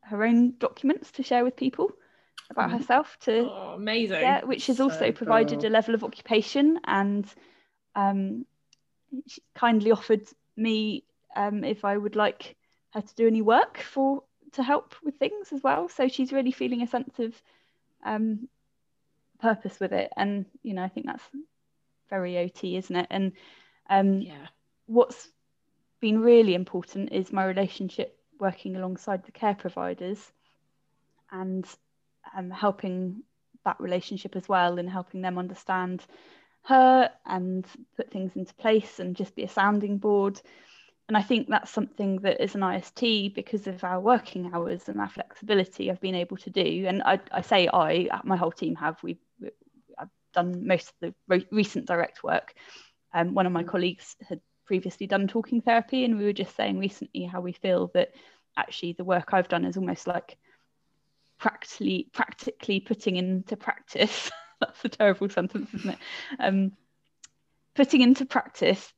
[0.00, 1.90] her own documents to share with people
[2.48, 2.78] about mm.
[2.78, 5.68] herself to oh, amazing yeah which has also provided cool.
[5.68, 7.26] a level of occupation and
[7.96, 8.46] um,
[9.26, 10.22] she kindly offered
[10.56, 11.02] me
[11.34, 12.56] um, if I would like
[12.90, 15.88] her to do any work for to help with things as well.
[15.88, 17.34] So she's really feeling a sense of
[18.04, 18.48] um,
[19.38, 20.10] purpose with it.
[20.16, 21.24] And you know, I think that's
[22.10, 23.06] very OT, isn't it?
[23.10, 23.32] And
[23.88, 24.46] um, Yeah.
[24.86, 25.28] what's
[26.00, 30.18] been really important is my relationship working alongside the care providers
[31.32, 31.66] and
[32.36, 33.22] um, helping
[33.64, 36.04] that relationship as well and helping them understand
[36.62, 37.64] her and
[37.96, 40.40] put things into place and just be a sounding board.
[41.08, 45.00] And I think that's something that as an IST, because of our working hours and
[45.00, 46.84] our flexibility, I've been able to do.
[46.88, 49.00] And I, I say I, my whole team have.
[49.02, 49.18] We've,
[50.36, 52.54] done most of the re- recent direct work.
[53.12, 56.78] Um, one of my colleagues had previously done talking therapy, and we were just saying
[56.78, 58.10] recently how we feel that
[58.56, 60.38] actually the work I've done is almost like
[61.38, 64.30] practically practically putting into practice.
[64.60, 65.98] That's a terrible sentence, isn't it?
[66.38, 66.72] Um,
[67.74, 68.92] putting into practice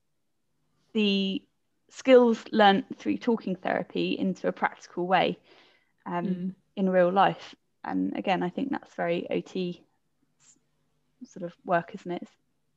[0.94, 1.42] the
[1.90, 5.38] skills learnt through talking therapy into a practical way
[6.06, 6.54] um, Mm.
[6.76, 7.54] in real life.
[7.84, 9.84] And again, I think that's very OT
[11.24, 12.22] sort of work, isn't it?
[12.22, 12.32] It's,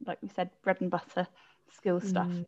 [0.05, 1.27] like we said, bread and butter
[1.71, 2.45] skill stuff Mm.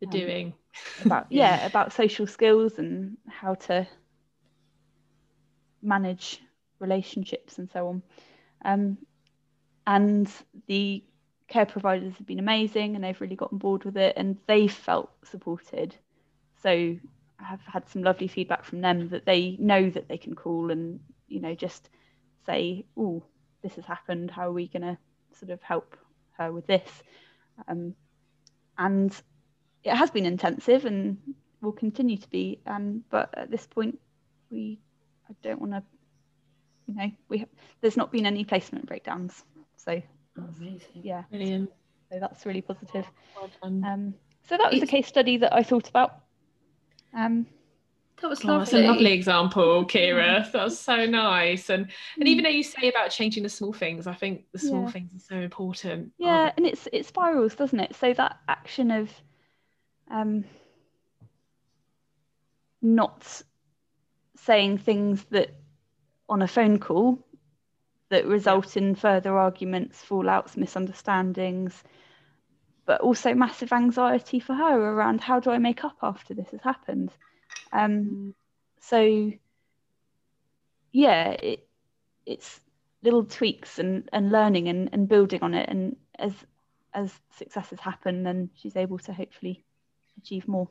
[0.00, 0.54] The Um, doing.
[1.00, 3.86] about yeah about social skills and how to
[5.82, 6.40] manage
[6.78, 8.02] relationships and so on
[8.64, 8.98] um,
[9.86, 10.30] and
[10.66, 11.02] the
[11.48, 14.66] care providers have been amazing and they've really got on board with it and they
[14.68, 15.94] felt supported
[16.62, 20.34] so i have had some lovely feedback from them that they know that they can
[20.34, 21.88] call and you know just
[22.46, 23.22] say oh
[23.64, 24.96] this has happened how are we going to
[25.32, 25.96] sort of help
[26.38, 27.02] her with this
[27.66, 27.94] um,
[28.78, 29.12] and
[29.84, 31.18] it has been intensive and
[31.60, 32.60] will continue to be.
[32.66, 33.98] Um, but at this point,
[34.50, 34.78] we
[35.28, 35.82] I don't want to,
[36.86, 37.48] you know, we have,
[37.80, 39.44] there's not been any placement breakdowns.
[39.76, 40.00] So
[40.94, 41.70] yeah, Brilliant.
[42.10, 43.06] so that's really positive.
[43.36, 43.50] Well.
[43.62, 44.14] Um,
[44.48, 46.20] so that was a case study that I thought about.
[47.14, 47.46] Um,
[48.20, 48.58] That was Oh, lovely.
[48.58, 50.50] that's a lovely example, Kira.
[50.52, 51.68] That was so nice.
[51.70, 54.82] And and even though you say about changing the small things, I think the small
[54.84, 54.90] Yeah.
[54.90, 56.12] things are so important.
[56.18, 57.94] yeah, and it's it spirals, doesn't it?
[57.94, 59.10] So that action of
[60.10, 60.44] um,
[62.80, 63.42] not
[64.36, 65.50] saying things that
[66.28, 67.18] on a phone call
[68.10, 71.82] that result in further arguments, fallouts, misunderstandings,
[72.86, 76.60] but also massive anxiety for her around how do I make up after this has
[76.60, 77.10] happened.
[77.74, 78.34] Um, Mm.
[78.80, 79.32] so
[80.92, 81.66] yeah it,
[82.26, 82.60] it's
[83.02, 86.32] little tweaks and, and learning and, and building on it and as
[86.94, 89.64] as successes happen then she's able to hopefully
[90.18, 90.68] achieve more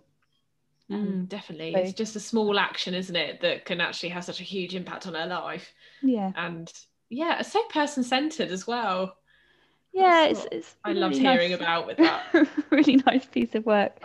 [0.92, 1.72] Mm, definitely.
[1.74, 4.76] so- it's just a small action, isn't it, that can actually have such a huge
[4.76, 5.74] impact on her life.
[6.04, 6.72] yeah And
[7.10, 9.16] yeah, it's so person centered as well.
[9.94, 12.22] yeah it's, it's I really loved nice- hearing about with that.
[12.70, 13.98] really nice piece of work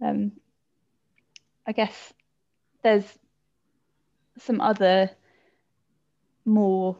[0.00, 0.32] um
[1.66, 2.12] i guess
[2.82, 3.04] there's
[4.38, 5.10] some other
[6.44, 6.96] more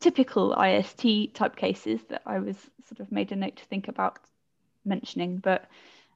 [0.00, 2.56] typical ist type cases that i was
[2.88, 4.18] sort of made a note to think about
[4.84, 5.64] mentioning but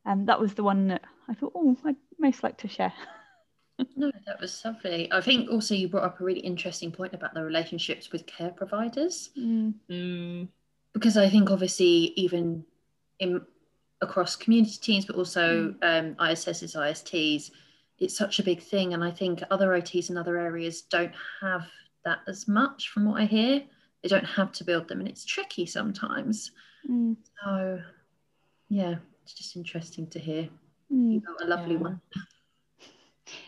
[0.04, 2.94] um, that was the one that i thought oh i'd most like to share.
[3.96, 5.10] No, that was lovely.
[5.10, 8.50] I think also you brought up a really interesting point about the relationships with care
[8.50, 9.30] providers.
[9.36, 10.48] Mm, Mm,
[10.92, 12.64] because I think obviously even
[13.18, 13.40] in
[14.00, 17.50] across community teams, but also um, ISS's ISTs,
[17.98, 21.66] it's such a big thing, and I think other OTs in other areas don't have
[22.04, 22.88] that as much.
[22.88, 23.62] From what I hear,
[24.02, 26.50] they don't have to build them, and it's tricky sometimes.
[26.90, 27.80] mm, So,
[28.68, 30.48] yeah, it's just interesting to hear.
[30.92, 31.12] mm.
[31.14, 31.80] You got a lovely Yeah.
[31.80, 32.00] one.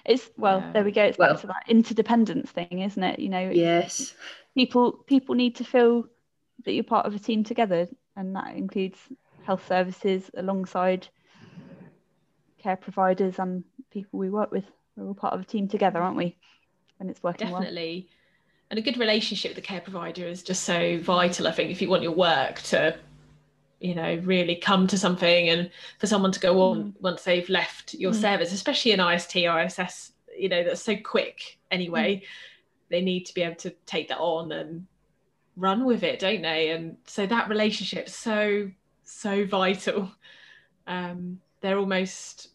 [0.07, 0.73] it's well Yeah.
[0.73, 4.15] there we go it's Well- back to that interdependence thing isn't it you know Yes.
[4.55, 6.05] people people need to feel
[6.65, 8.99] that you're part of a team together and that includes
[9.43, 11.09] health services alongside
[12.65, 14.65] care providers and people we work with
[14.97, 16.37] we're all part of a team together aren't we
[16.99, 18.09] and it's working definitely.
[18.71, 21.83] And a good relationship with the care provider is just so vital, I think, if
[21.83, 22.97] you want your work to,
[23.79, 27.95] you know, really come to something and for someone to go on once they've left
[27.95, 28.21] your Mm.
[28.21, 32.23] service, especially in IST, ISS, you know, that's so quick anyway.
[32.89, 34.87] They need to be able to take that on and
[35.57, 36.71] run with it, don't they?
[36.71, 38.71] And so that relationship's so,
[39.05, 40.11] so vital.
[40.87, 42.49] Um, they're almost,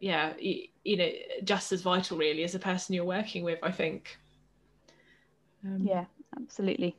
[0.00, 1.08] yeah, y- you know,
[1.44, 4.18] just as vital really as the person you're working with, I think.
[5.64, 6.04] Um, yeah
[6.40, 6.94] absolutely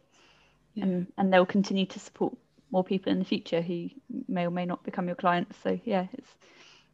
[0.74, 0.86] Yeah.
[0.86, 2.36] and and they'll continue to support
[2.72, 3.90] more people in the future who
[4.28, 6.30] may or may not become your clients so yeah it's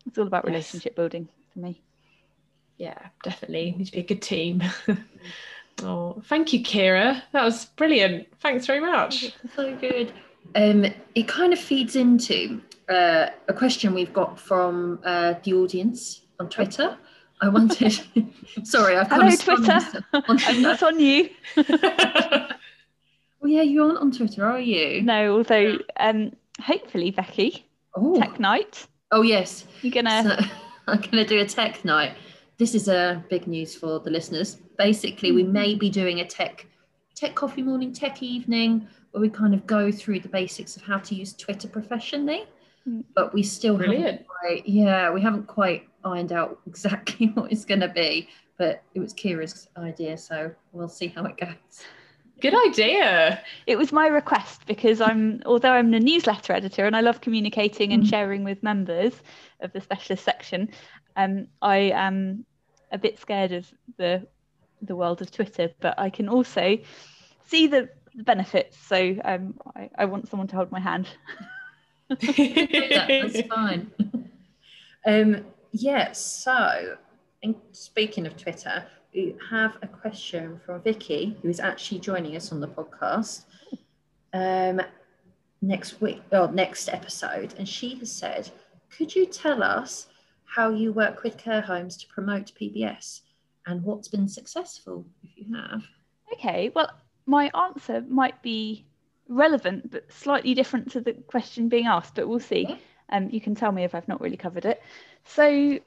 [0.05, 0.49] it's all about Yes.
[0.51, 1.81] relationship building for me
[2.77, 3.75] yeah, definitely.
[3.77, 4.61] Need to be a good team.
[5.83, 7.21] oh, thank you, Kira.
[7.31, 8.27] That was brilliant.
[8.39, 9.31] Thanks very much.
[9.55, 10.11] So good.
[10.55, 16.21] Um, it kind of feeds into uh, a question we've got from uh, the audience
[16.39, 16.97] on Twitter.
[17.41, 17.99] I wanted.
[18.63, 21.29] Sorry, I've hello of spun twitter i'm not on you
[23.43, 25.01] Oh yeah, you aren't on Twitter, are you?
[25.01, 26.31] No, although um,
[26.61, 29.65] hopefully Becky, Oh, Tech Night, oh yes.
[29.81, 30.23] you're gonna.
[30.23, 30.45] So,
[30.87, 32.15] I'm going to do a tech night.
[32.57, 34.55] This is a big news for the listeners.
[34.77, 36.65] Basically, we may be doing a tech
[37.15, 40.97] tech coffee morning, tech evening, where we kind of go through the basics of how
[40.99, 42.45] to use Twitter professionally.
[42.87, 43.03] Mm.
[43.15, 44.27] But we still haven't Brilliant.
[44.27, 48.27] quite, yeah, we haven't quite ironed out exactly what it's going to be.
[48.57, 51.83] But it was Kira's idea, so we'll see how it goes.
[52.41, 53.41] Good idea.
[53.67, 57.93] It was my request because I'm, although I'm a newsletter editor and I love communicating
[57.93, 58.09] and Mhm.
[58.09, 59.13] sharing with members
[59.61, 60.69] of the specialist section,
[61.15, 62.45] um, I am
[62.91, 64.27] a bit scared of the
[64.81, 66.77] the world of Twitter, but I can also
[67.45, 68.77] see the, the benefits.
[68.77, 71.07] So um, I, I want someone to hold my hand.
[72.09, 73.91] That- that's fine.
[75.05, 76.97] um, yeah, so
[77.41, 82.51] in, speaking of Twitter, we have a question from Vicky, who is actually joining us
[82.51, 83.45] on the podcast
[84.33, 84.81] um,
[85.61, 87.53] next week, or next episode.
[87.57, 88.49] And she has said,
[88.95, 90.07] Could you tell us
[90.45, 93.21] how you work with care homes to promote PBS
[93.65, 95.83] and what's been successful, if you have?
[96.33, 96.89] Okay, well,
[97.25, 98.85] my answer might be
[99.27, 102.65] relevant but slightly different to the question being asked, but we'll see.
[102.69, 102.77] Yeah.
[103.09, 104.81] Um, you can tell me if I've not really covered it.
[105.25, 105.79] So,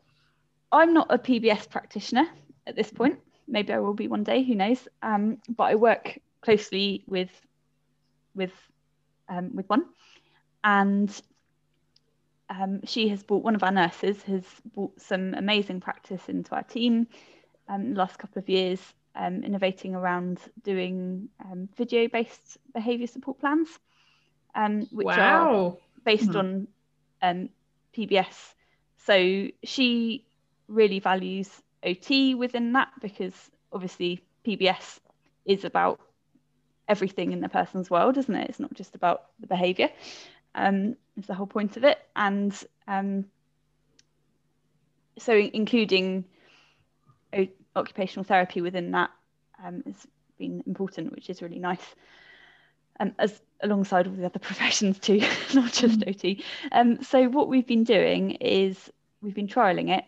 [0.72, 2.26] I'm not a PBS practitioner
[2.66, 3.18] at this point.
[3.49, 4.87] Maybe I will be one day, who knows?
[5.03, 7.30] Um, but I work closely with
[8.34, 8.53] with
[9.28, 9.87] um, with one,
[10.62, 11.11] and
[12.49, 16.62] um, she has brought one of our nurses has brought some amazing practice into our
[16.62, 17.09] team
[17.68, 18.80] um, the last couple of years,
[19.16, 23.68] um, innovating around doing um, video-based behaviour support plans,
[24.54, 25.78] um, which are wow.
[26.04, 26.36] based Hmm.
[26.36, 26.68] on
[27.22, 27.48] um,
[27.96, 28.54] PBS.
[29.06, 30.24] So she
[30.68, 31.50] really values
[31.82, 33.34] OT within that because
[33.72, 35.00] obviously PBS
[35.44, 36.00] is about
[36.88, 38.50] everything in the person's world, isn't it?
[38.50, 39.90] It's not just about the behaviour.
[40.54, 42.52] Um, it's the whole point of it, and
[42.88, 43.26] um,
[45.18, 46.24] so including
[47.76, 49.10] occupational therapy within that
[49.64, 50.06] um, has
[50.38, 51.94] been important, which is really nice.
[52.98, 55.20] Um, as alongside all the other professions too,
[55.54, 56.42] not just OT.
[56.72, 60.04] Um, so what we've been doing is we've been trialing it,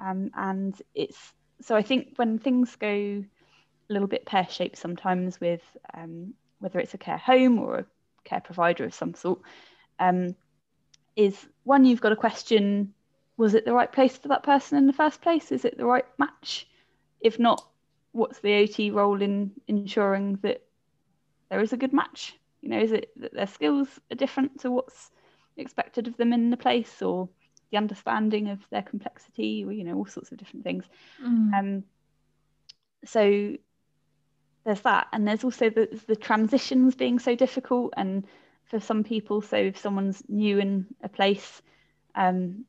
[0.00, 1.18] um, and it's
[1.60, 5.62] so I think when things go a little bit pear shaped sometimes with
[5.94, 7.86] um, whether it's a care home or a
[8.24, 9.40] care provider of some sort,
[9.98, 10.36] um,
[11.16, 12.94] is one you've got to question
[13.36, 15.50] was it the right place for that person in the first place?
[15.50, 16.68] Is it the right match?
[17.20, 17.66] If not,
[18.12, 20.62] what's the OT role in ensuring that
[21.48, 22.34] there is a good match?
[22.62, 25.10] You know, is it that their skills are different to what's
[25.56, 27.28] expected of them in the place, or
[27.70, 30.84] the understanding of their complexity, or you know, all sorts of different things.
[31.54, 31.84] Um,
[33.04, 33.56] so
[34.64, 38.26] there's that, and there's also the the transitions being so difficult, and
[38.64, 41.62] for some people, so if someone's new in a place,
[42.14, 42.64] um,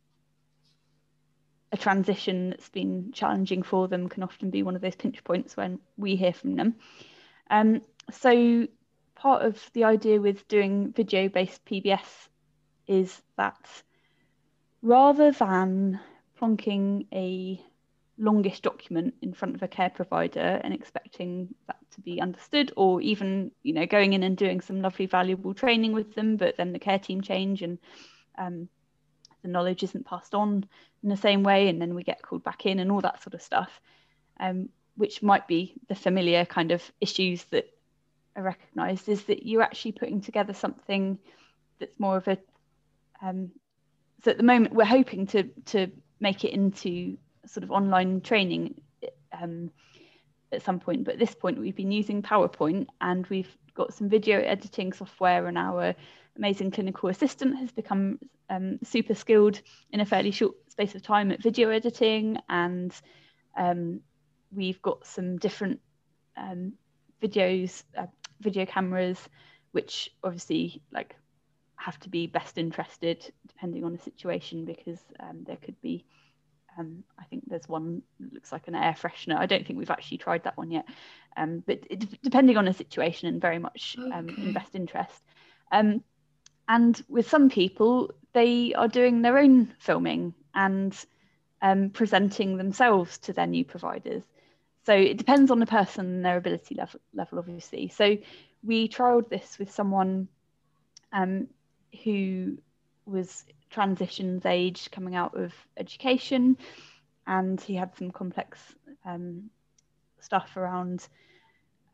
[1.71, 5.55] a transition that's been challenging for them can often be one of those pinch points
[5.55, 6.75] when we hear from them.
[7.49, 8.67] Um, so
[9.15, 12.27] part of the idea with doing video-based PBS
[12.87, 13.83] is that
[14.81, 15.99] rather than
[16.39, 17.63] plonking a
[18.17, 23.01] longish document in front of a care provider and expecting that to be understood or
[23.01, 26.71] even you know going in and doing some lovely valuable training with them but then
[26.71, 27.79] the care team change and
[28.37, 28.67] um,
[29.41, 30.65] the knowledge isn't passed on
[31.03, 33.33] in the same way and then we get called back in and all that sort
[33.33, 33.81] of stuff
[34.39, 37.69] um, which might be the familiar kind of issues that
[38.35, 41.17] are recognized is that you're actually putting together something
[41.79, 42.37] that's more of a
[43.21, 43.51] um,
[44.23, 45.87] so at the moment we're hoping to to
[46.19, 48.79] make it into sort of online training
[49.39, 49.71] um,
[50.51, 54.09] at some point but at this point we've been using PowerPoint and we've got some
[54.09, 55.95] video editing software and our
[56.41, 58.17] amazing clinical assistant has become
[58.49, 59.61] um, super skilled
[59.91, 62.91] in a fairly short space of time at video editing and
[63.55, 64.01] um,
[64.51, 65.79] we've got some different
[66.35, 66.73] um,
[67.21, 68.07] videos uh,
[68.39, 69.19] video cameras
[69.71, 71.15] which obviously like
[71.75, 76.03] have to be best interested depending on the situation because um, there could be
[76.79, 79.37] um, I think there's one that looks like an air freshener.
[79.37, 80.85] I don't think we've actually tried that one yet,
[81.35, 84.41] um, but it, depending on the situation and very much um, Okay.
[84.41, 85.21] in best interest.
[85.69, 86.01] Um,
[86.71, 90.97] and with some people, they are doing their own filming and
[91.61, 94.23] um, presenting themselves to their new providers.
[94.85, 97.89] So it depends on the person and their ability level, level obviously.
[97.89, 98.17] So
[98.63, 100.29] we trialed this with someone
[101.11, 101.47] um,
[102.05, 102.57] who
[103.05, 106.57] was transitions age coming out of education
[107.27, 108.57] and he had some complex
[109.03, 109.49] um,
[110.21, 111.05] stuff around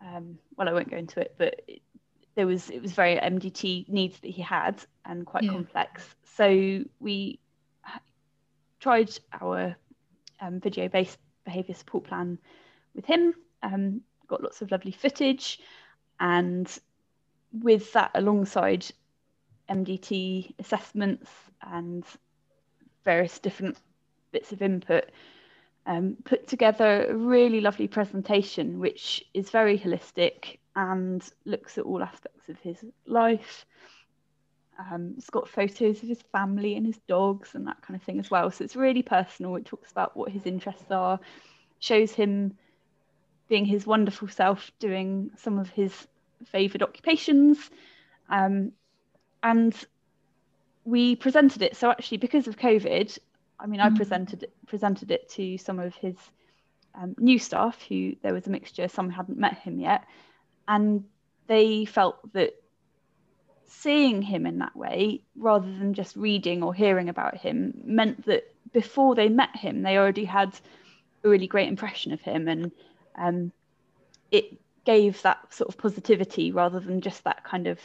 [0.01, 1.81] um, well i won't go into it but it,
[2.37, 5.53] there was it was very MDT needs that he had and quite Yeah.
[5.53, 6.15] complex.
[6.35, 7.39] So we
[8.79, 9.09] tried
[9.41, 9.75] our
[10.39, 12.37] um, video-based behaviour support plan
[12.93, 13.33] with him.
[13.63, 15.59] Um, got lots of lovely footage,
[16.19, 16.71] and
[17.51, 18.85] with that alongside
[19.67, 21.31] MDT assessments
[21.63, 22.05] and
[23.03, 23.77] various different
[24.31, 25.05] bits of input,
[25.87, 32.03] um, put together a really lovely presentation, which is very holistic and looks at all
[32.03, 33.65] aspects of his life.
[34.77, 38.19] Um, it's got photos of his family and his dogs and that kind of thing
[38.19, 38.51] as well.
[38.51, 39.55] So it's really personal.
[39.55, 41.19] It talks about what his interests are,
[41.79, 42.57] shows him
[43.47, 46.07] being his wonderful self, doing some of his
[46.45, 47.57] favoured occupations.
[48.29, 48.73] Um,
[49.41, 49.73] and
[50.83, 51.77] we presented it.
[51.77, 53.17] So actually, because of COVID,
[53.59, 53.95] I mean, I Mhm.
[53.95, 56.15] presented it, presented it to some of his
[56.95, 58.87] um, new staff who there was a mixture.
[58.87, 60.05] Some hadn't met him yet,
[60.67, 61.05] and
[61.47, 62.53] they felt that
[63.67, 68.43] seeing him in that way, rather than just reading or hearing about him, meant that
[68.73, 70.59] before they met him, they already had
[71.23, 72.71] a really great impression of him, and
[73.15, 73.51] um,
[74.31, 77.79] it gave that sort of positivity rather than just that kind of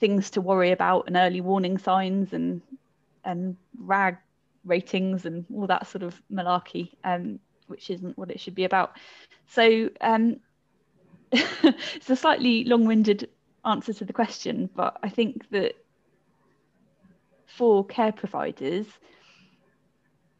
[0.00, 2.62] things to worry about and early warning signs and
[3.24, 4.16] and rag
[4.64, 8.96] ratings and all that sort of malarkey, um, which isn't what it should be about.
[9.48, 10.36] So um,
[11.32, 13.28] it's a slightly long-winded
[13.64, 15.74] answer to the question, but I think that
[17.46, 18.86] for care providers,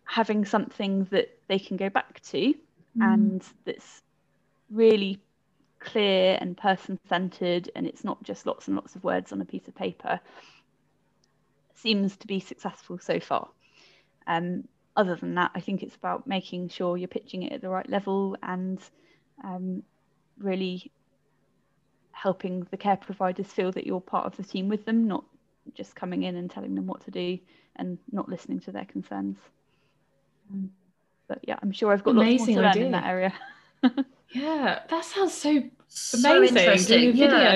[0.05, 2.55] having something that they can go back to
[3.01, 4.03] and that's
[4.71, 5.19] really
[5.79, 9.67] clear and person-centered and it's not just lots and lots of words on a piece
[9.69, 10.21] of paper
[11.75, 13.49] seems to be successful so far.
[14.27, 17.69] Um, other than that, I think it's about making sure you're pitching it at the
[17.71, 18.79] right level and
[19.43, 19.83] um,
[20.39, 20.93] really
[22.13, 25.25] helping the care providers feel that you're part of the team with them, not
[25.75, 27.39] just coming in and telling them what to do
[27.77, 29.39] and not listening to their concerns.
[30.51, 30.71] Um,
[31.29, 33.33] but yeah, I'm sure I've got Amazing lots more to learn in that area.
[34.29, 36.49] Yeah, that sounds so So amazing.
[36.49, 37.13] interesting.
[37.13, 37.55] Doing a Yeah.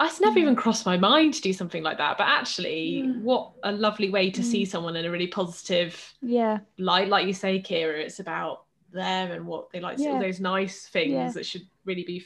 [0.00, 2.18] It's never even crossed my mind to do something like that.
[2.18, 3.22] But actually, Mm.
[3.22, 4.68] what a lovely way to see Mm.
[4.68, 7.08] someone in a really positive yeah, light.
[7.08, 9.98] Like you say, Kira, it's about them and what they like.
[9.98, 10.18] Yeah.
[10.18, 11.30] Those nice things Yeah.
[11.30, 12.24] that should really be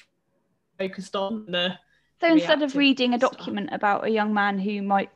[0.79, 1.47] focused on.
[1.47, 1.79] The
[2.21, 3.33] So instead of reading a stuff.
[3.33, 5.11] document about a young man who might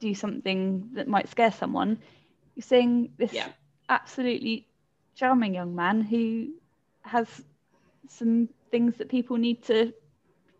[0.00, 1.98] do something that might scare someone,
[2.56, 3.48] you're seeing this Yeah.
[3.88, 4.66] absolutely
[5.14, 6.54] charming young man who
[7.02, 7.44] has
[8.08, 9.92] some things that people need to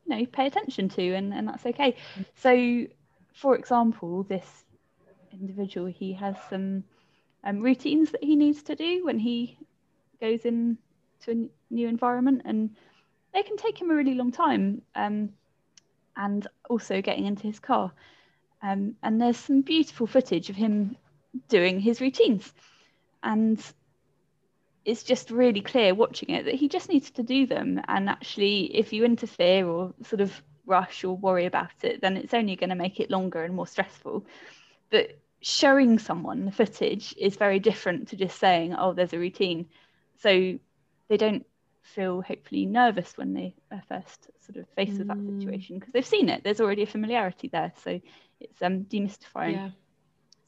[0.07, 1.97] you know pay attention to and, and that's okay.
[2.37, 2.87] So
[3.35, 4.65] for example, this
[5.33, 6.85] individual he has some
[7.43, 9.59] um, routines that he needs to do when he
[10.21, 10.79] goes in
[11.21, 12.71] to a new environment and
[13.33, 15.31] they can take him a really long time um,
[16.17, 17.93] and also getting into his car
[18.63, 20.97] um, and there's some beautiful footage of him
[21.49, 22.53] doing his routines
[23.23, 23.61] and
[24.85, 27.81] it's just really clear watching it that he just needs to do them.
[27.89, 32.35] And actually if you interfere or sort of rush or worry about it then it's
[32.35, 34.27] only going to make it longer and more stressful.
[34.91, 39.67] But showing someone the footage is very different to just saying oh there's a routine.
[40.19, 40.59] So
[41.09, 41.45] they don't
[41.83, 45.35] feel hopefully nervous when they are first sort of faced with that Mm.
[45.41, 46.43] situation because they've seen it.
[46.45, 47.73] There's already a familiarity there.
[47.83, 48.01] So
[48.41, 49.63] it's um demystifying.
[49.65, 49.71] Yeah.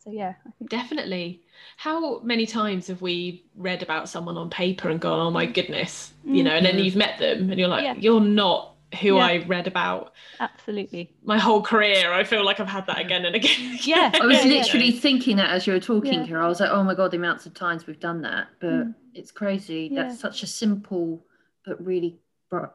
[0.06, 1.42] So yeah i think Definitely.
[1.76, 6.12] How many times have we read about someone on paper and gone, "Oh my goodness,"
[6.24, 7.94] you know, and then you've met them and you're like, Yeah.
[7.98, 9.26] "You're not who Yeah.
[9.26, 13.34] I read about absolutely my whole career." I feel like I've had that again and
[13.36, 13.78] again.
[13.82, 14.10] Yeah.
[14.14, 14.58] I was Yeah, yeah.
[14.58, 16.26] literally thinking that as you were talking, Yeah.
[16.26, 16.42] Kira.
[16.44, 18.48] I was like, oh my god, the amounts of times we've done that.
[18.60, 18.94] But Mm.
[19.14, 19.88] it's crazy.
[19.92, 20.02] Yeah.
[20.04, 21.24] That's such a simple
[21.64, 22.18] but really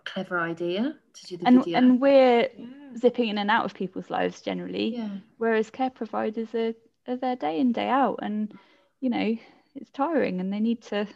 [0.06, 1.78] clever idea to do the and video.
[1.78, 2.66] and we're Yeah.
[2.98, 5.10] zipping in and out of people's lives generally yeah.
[5.38, 6.74] whereas care providers are,
[7.08, 8.54] are there day in day out and
[9.00, 9.36] you know
[9.76, 11.08] it's tiring and they need to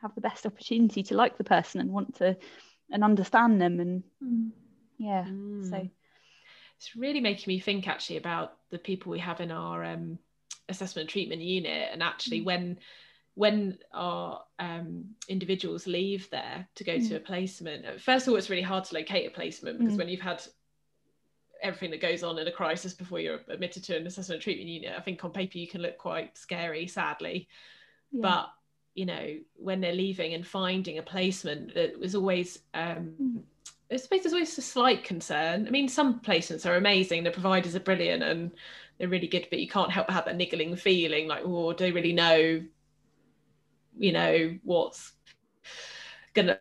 [0.00, 2.36] have the best opportunity to like the person and want to
[2.90, 4.50] and understand them and Mm.
[4.98, 5.70] yeah Mm.
[5.70, 5.88] so
[6.76, 10.18] it's really making me think actually about the people we have in our um,
[10.68, 12.44] assessment treatment unit and actually Mm.
[12.44, 12.78] when
[13.34, 18.50] when our um, individuals leave there to go to a placement first of all it's
[18.50, 19.98] really hard to locate a placement because Mm.
[19.98, 20.42] when you've had
[21.62, 24.94] everything that goes on in a crisis before you're admitted to an assessment treatment unit
[24.96, 27.48] i think on paper you can look quite scary sadly
[28.12, 28.20] yeah.
[28.22, 28.48] but
[28.94, 33.42] you know when they're leaving and finding a placement it was always um Mm.
[33.90, 35.66] I suppose there's always a slight concern.
[35.66, 38.50] I mean, some placements are amazing, the providers are brilliant and
[38.98, 41.84] they're really good, but you can't help but have that niggling feeling like, oh, do
[41.84, 42.62] they really know,
[43.96, 45.12] you know, what's
[46.34, 46.60] gonna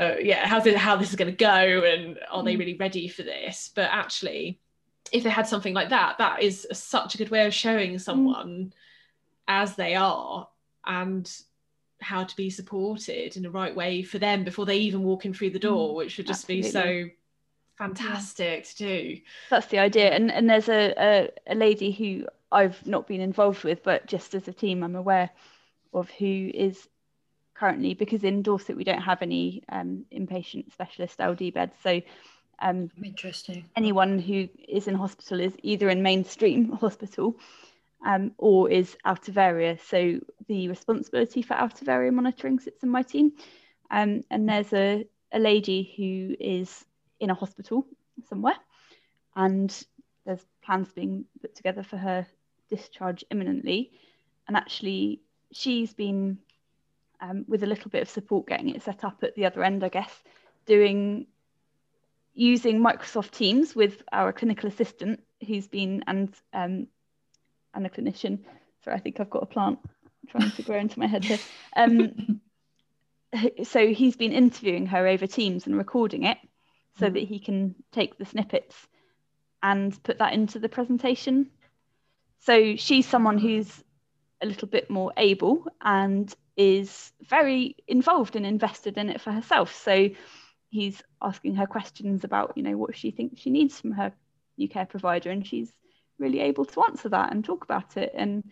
[0.00, 2.58] uh, yeah, how's it, how this is going to go, and are they mm.
[2.58, 3.70] really ready for this?
[3.74, 4.58] But actually,
[5.12, 8.00] if they had something like that, that is such a good way of showing mm.
[8.00, 8.72] someone
[9.46, 10.48] as they are
[10.86, 11.30] and
[12.00, 15.34] how to be supported in the right way for them before they even walk in
[15.34, 15.96] through the door, mm.
[15.96, 17.14] which would just be so Absolutely.
[17.76, 19.20] fantastic to do.
[19.50, 20.10] That's the idea.
[20.12, 24.34] And and there's a, a, a lady who I've not been involved with, but just
[24.34, 25.30] as a team, I'm aware
[25.92, 26.88] of who is
[27.60, 31.74] currently because in Dorset we don't have any um, inpatient specialist LD beds.
[31.82, 32.00] So
[32.58, 33.66] um, Interesting.
[33.76, 37.36] anyone who is in hospital is either in mainstream hospital
[38.04, 39.76] um, or is out of area.
[39.86, 43.32] So the responsibility for out of area monitoring sits in my team.
[43.90, 46.84] Um, and there's a, a lady who is
[47.18, 47.86] in a hospital
[48.28, 48.56] somewhere,
[49.36, 49.70] and
[50.24, 52.26] there's plans being put together for her
[52.70, 53.90] discharge imminently.
[54.48, 55.20] And actually,
[55.52, 56.38] she's been
[57.20, 59.84] um, with a little bit of support getting it set up at the other end,
[59.84, 60.12] I guess,
[60.66, 61.26] doing
[62.34, 66.86] using Microsoft Teams with our clinical assistant who's been and um,
[67.74, 68.40] and a clinician.
[68.84, 69.78] Sorry, I think I've got a plant
[70.28, 71.38] trying to grow into my head here.
[71.76, 72.40] Um,
[73.64, 76.38] so he's been interviewing her over Teams and recording it
[76.98, 77.14] so Mm.
[77.14, 78.74] that he can take the snippets
[79.62, 81.50] and put that into the presentation.
[82.40, 83.84] So she's someone who's
[84.42, 89.74] a little bit more able and is very involved and invested in it for herself.
[89.74, 90.10] So
[90.70, 94.12] he's asking her questions about, you know, what she thinks she needs from her
[94.56, 95.72] new care provider, and she's
[96.18, 98.44] really able to answer that and talk about it and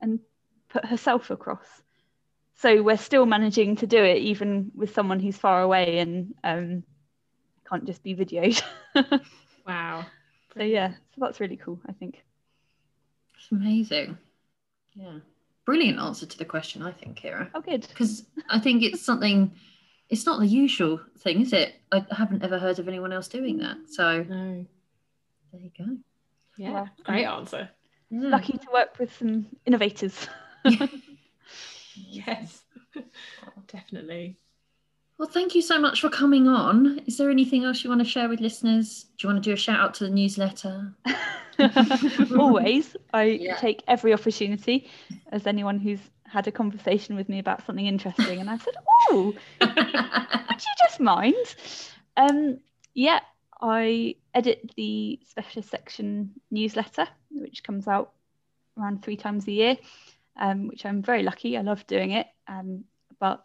[0.00, 0.20] and
[0.68, 1.66] put herself across.
[2.56, 6.82] So we're still managing to do it even with someone who's far away and um,
[7.68, 8.62] can't just be videoed.
[9.66, 10.04] Wow.
[10.56, 12.24] so yeah, so that's really cool, I think.
[13.36, 14.18] It's amazing.
[15.00, 15.18] Yeah.
[15.64, 17.48] Brilliant answer to the question, I think, Kira.
[17.54, 17.86] Oh, good.
[17.88, 19.52] Because I think it's something,
[20.08, 21.74] it's not the usual thing, is it?
[21.92, 23.76] I haven't ever heard of anyone else doing that.
[23.88, 24.66] So No.
[25.52, 25.96] there you go.
[26.56, 26.72] Yeah.
[26.72, 27.70] Well, Great answer.
[28.10, 28.28] Yeah.
[28.28, 30.28] Lucky to work with some innovators.
[31.94, 32.62] Yes.
[33.66, 34.38] Definitely.
[35.20, 37.00] Well, thank you so much for coming on.
[37.04, 39.04] Is there anything else you want to share with listeners?
[39.18, 40.94] Do you want to do a shout out to the newsletter?
[42.38, 43.56] Always, I Yeah.
[43.56, 44.88] take every opportunity
[45.30, 48.72] as anyone who's had a conversation with me about something interesting, and I've said,
[49.10, 51.54] "Oh, would you just mind?"
[52.16, 52.60] Um,
[52.94, 53.20] yeah,
[53.60, 58.12] I edit the specialist section newsletter, which comes out
[58.78, 59.76] around three times a year,
[60.38, 61.58] um, which I'm very lucky.
[61.58, 62.84] I love doing it, um,
[63.18, 63.44] but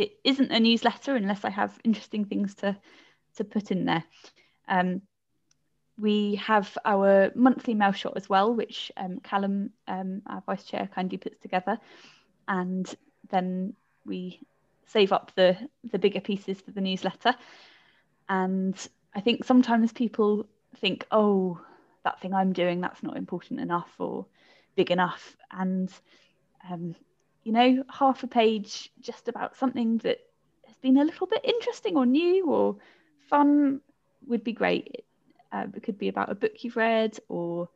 [0.00, 2.76] it isn't a newsletter unless I have interesting things to
[3.36, 4.02] to put in there.
[4.66, 5.02] Um,
[5.98, 10.88] we have our monthly mail shot as well, which um, Callum, um, our vice chair,
[10.94, 11.78] kindly puts together,
[12.48, 12.92] and
[13.28, 13.74] then
[14.06, 14.40] we
[14.86, 15.56] save up the
[15.92, 17.34] the bigger pieces for the newsletter.
[18.26, 18.74] And
[19.14, 20.46] I think sometimes people
[20.76, 21.60] think, oh,
[22.04, 24.24] that thing I'm doing that's not important enough or
[24.76, 25.92] big enough, and
[26.70, 26.94] um,
[27.44, 30.18] you know, half a page just about something that
[30.66, 32.76] has been a little bit interesting or new or
[33.28, 33.80] fun
[34.26, 35.04] would be great.
[35.52, 37.68] Uh, it could be about a book you've read or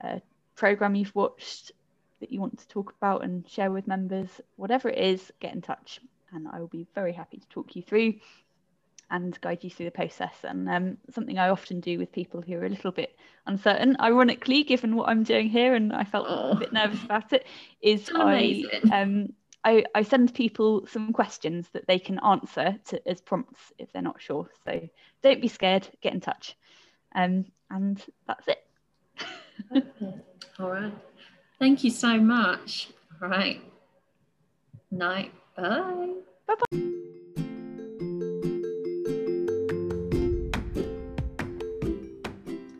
[0.00, 0.20] a
[0.56, 1.72] program you've watched
[2.20, 4.28] that you want to talk about and share with members.
[4.56, 6.00] Whatever it is, get in touch,
[6.32, 8.14] and I will be very happy to talk you through
[9.10, 10.34] and guide you through the process.
[10.42, 14.62] And um, something I often do with people who are a little bit uncertain, ironically,
[14.64, 16.52] given what I'm doing here, and I felt Oh.
[16.52, 17.46] a bit nervous about it,
[17.80, 19.32] is I um,
[19.64, 24.02] I, I send people some questions that they can answer to, as prompts if they're
[24.02, 24.48] not sure.
[24.64, 24.88] So
[25.22, 26.56] don't be scared, get in touch.
[27.14, 28.64] Um, and that's it.
[30.58, 30.92] All right.
[31.58, 32.90] Thank you so much.
[33.20, 33.60] All right.
[34.90, 35.32] Night.
[35.56, 36.14] Bye.
[36.46, 36.97] Bye bye.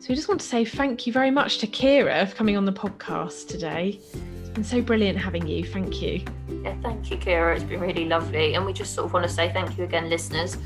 [0.09, 2.65] So we just want to say thank you very much to Kira for coming on
[2.65, 3.99] the podcast today.
[4.39, 5.63] It's been so brilliant having you.
[5.63, 6.25] Thank you.
[6.63, 7.53] Yeah, thank you, Kira.
[7.53, 8.55] It's been really lovely.
[8.55, 10.57] And we just sort of want to say thank you again, listeners,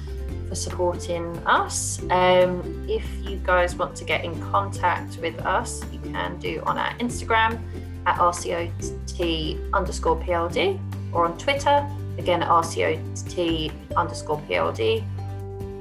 [0.48, 2.02] for supporting us.
[2.04, 6.78] Um, if you guys want to get in contact with us, you can do on
[6.78, 7.60] our Instagram
[8.06, 10.80] at RCOT underscore PLD
[11.12, 11.86] or on Twitter,
[12.18, 15.04] again at RCOT underscore PLD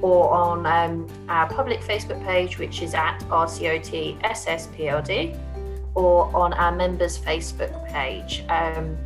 [0.03, 5.39] or on um, our public Facebook page, which is at RCOT SSPLD
[5.95, 8.43] or on our members Facebook page.
[8.49, 8.97] Um,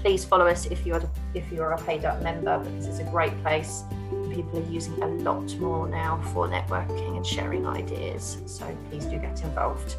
[0.00, 3.32] please follow us if you're if you're a paid up member because it's a great
[3.42, 3.82] place.
[4.30, 8.36] People are using a lot more now for networking and sharing ideas.
[8.44, 9.96] So please do get involved.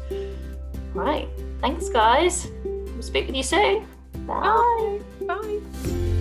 [0.92, 1.28] Right.
[1.60, 2.46] Thanks guys.
[2.64, 3.86] We'll speak with you soon.
[4.24, 5.00] Bye.
[5.26, 6.13] Bye.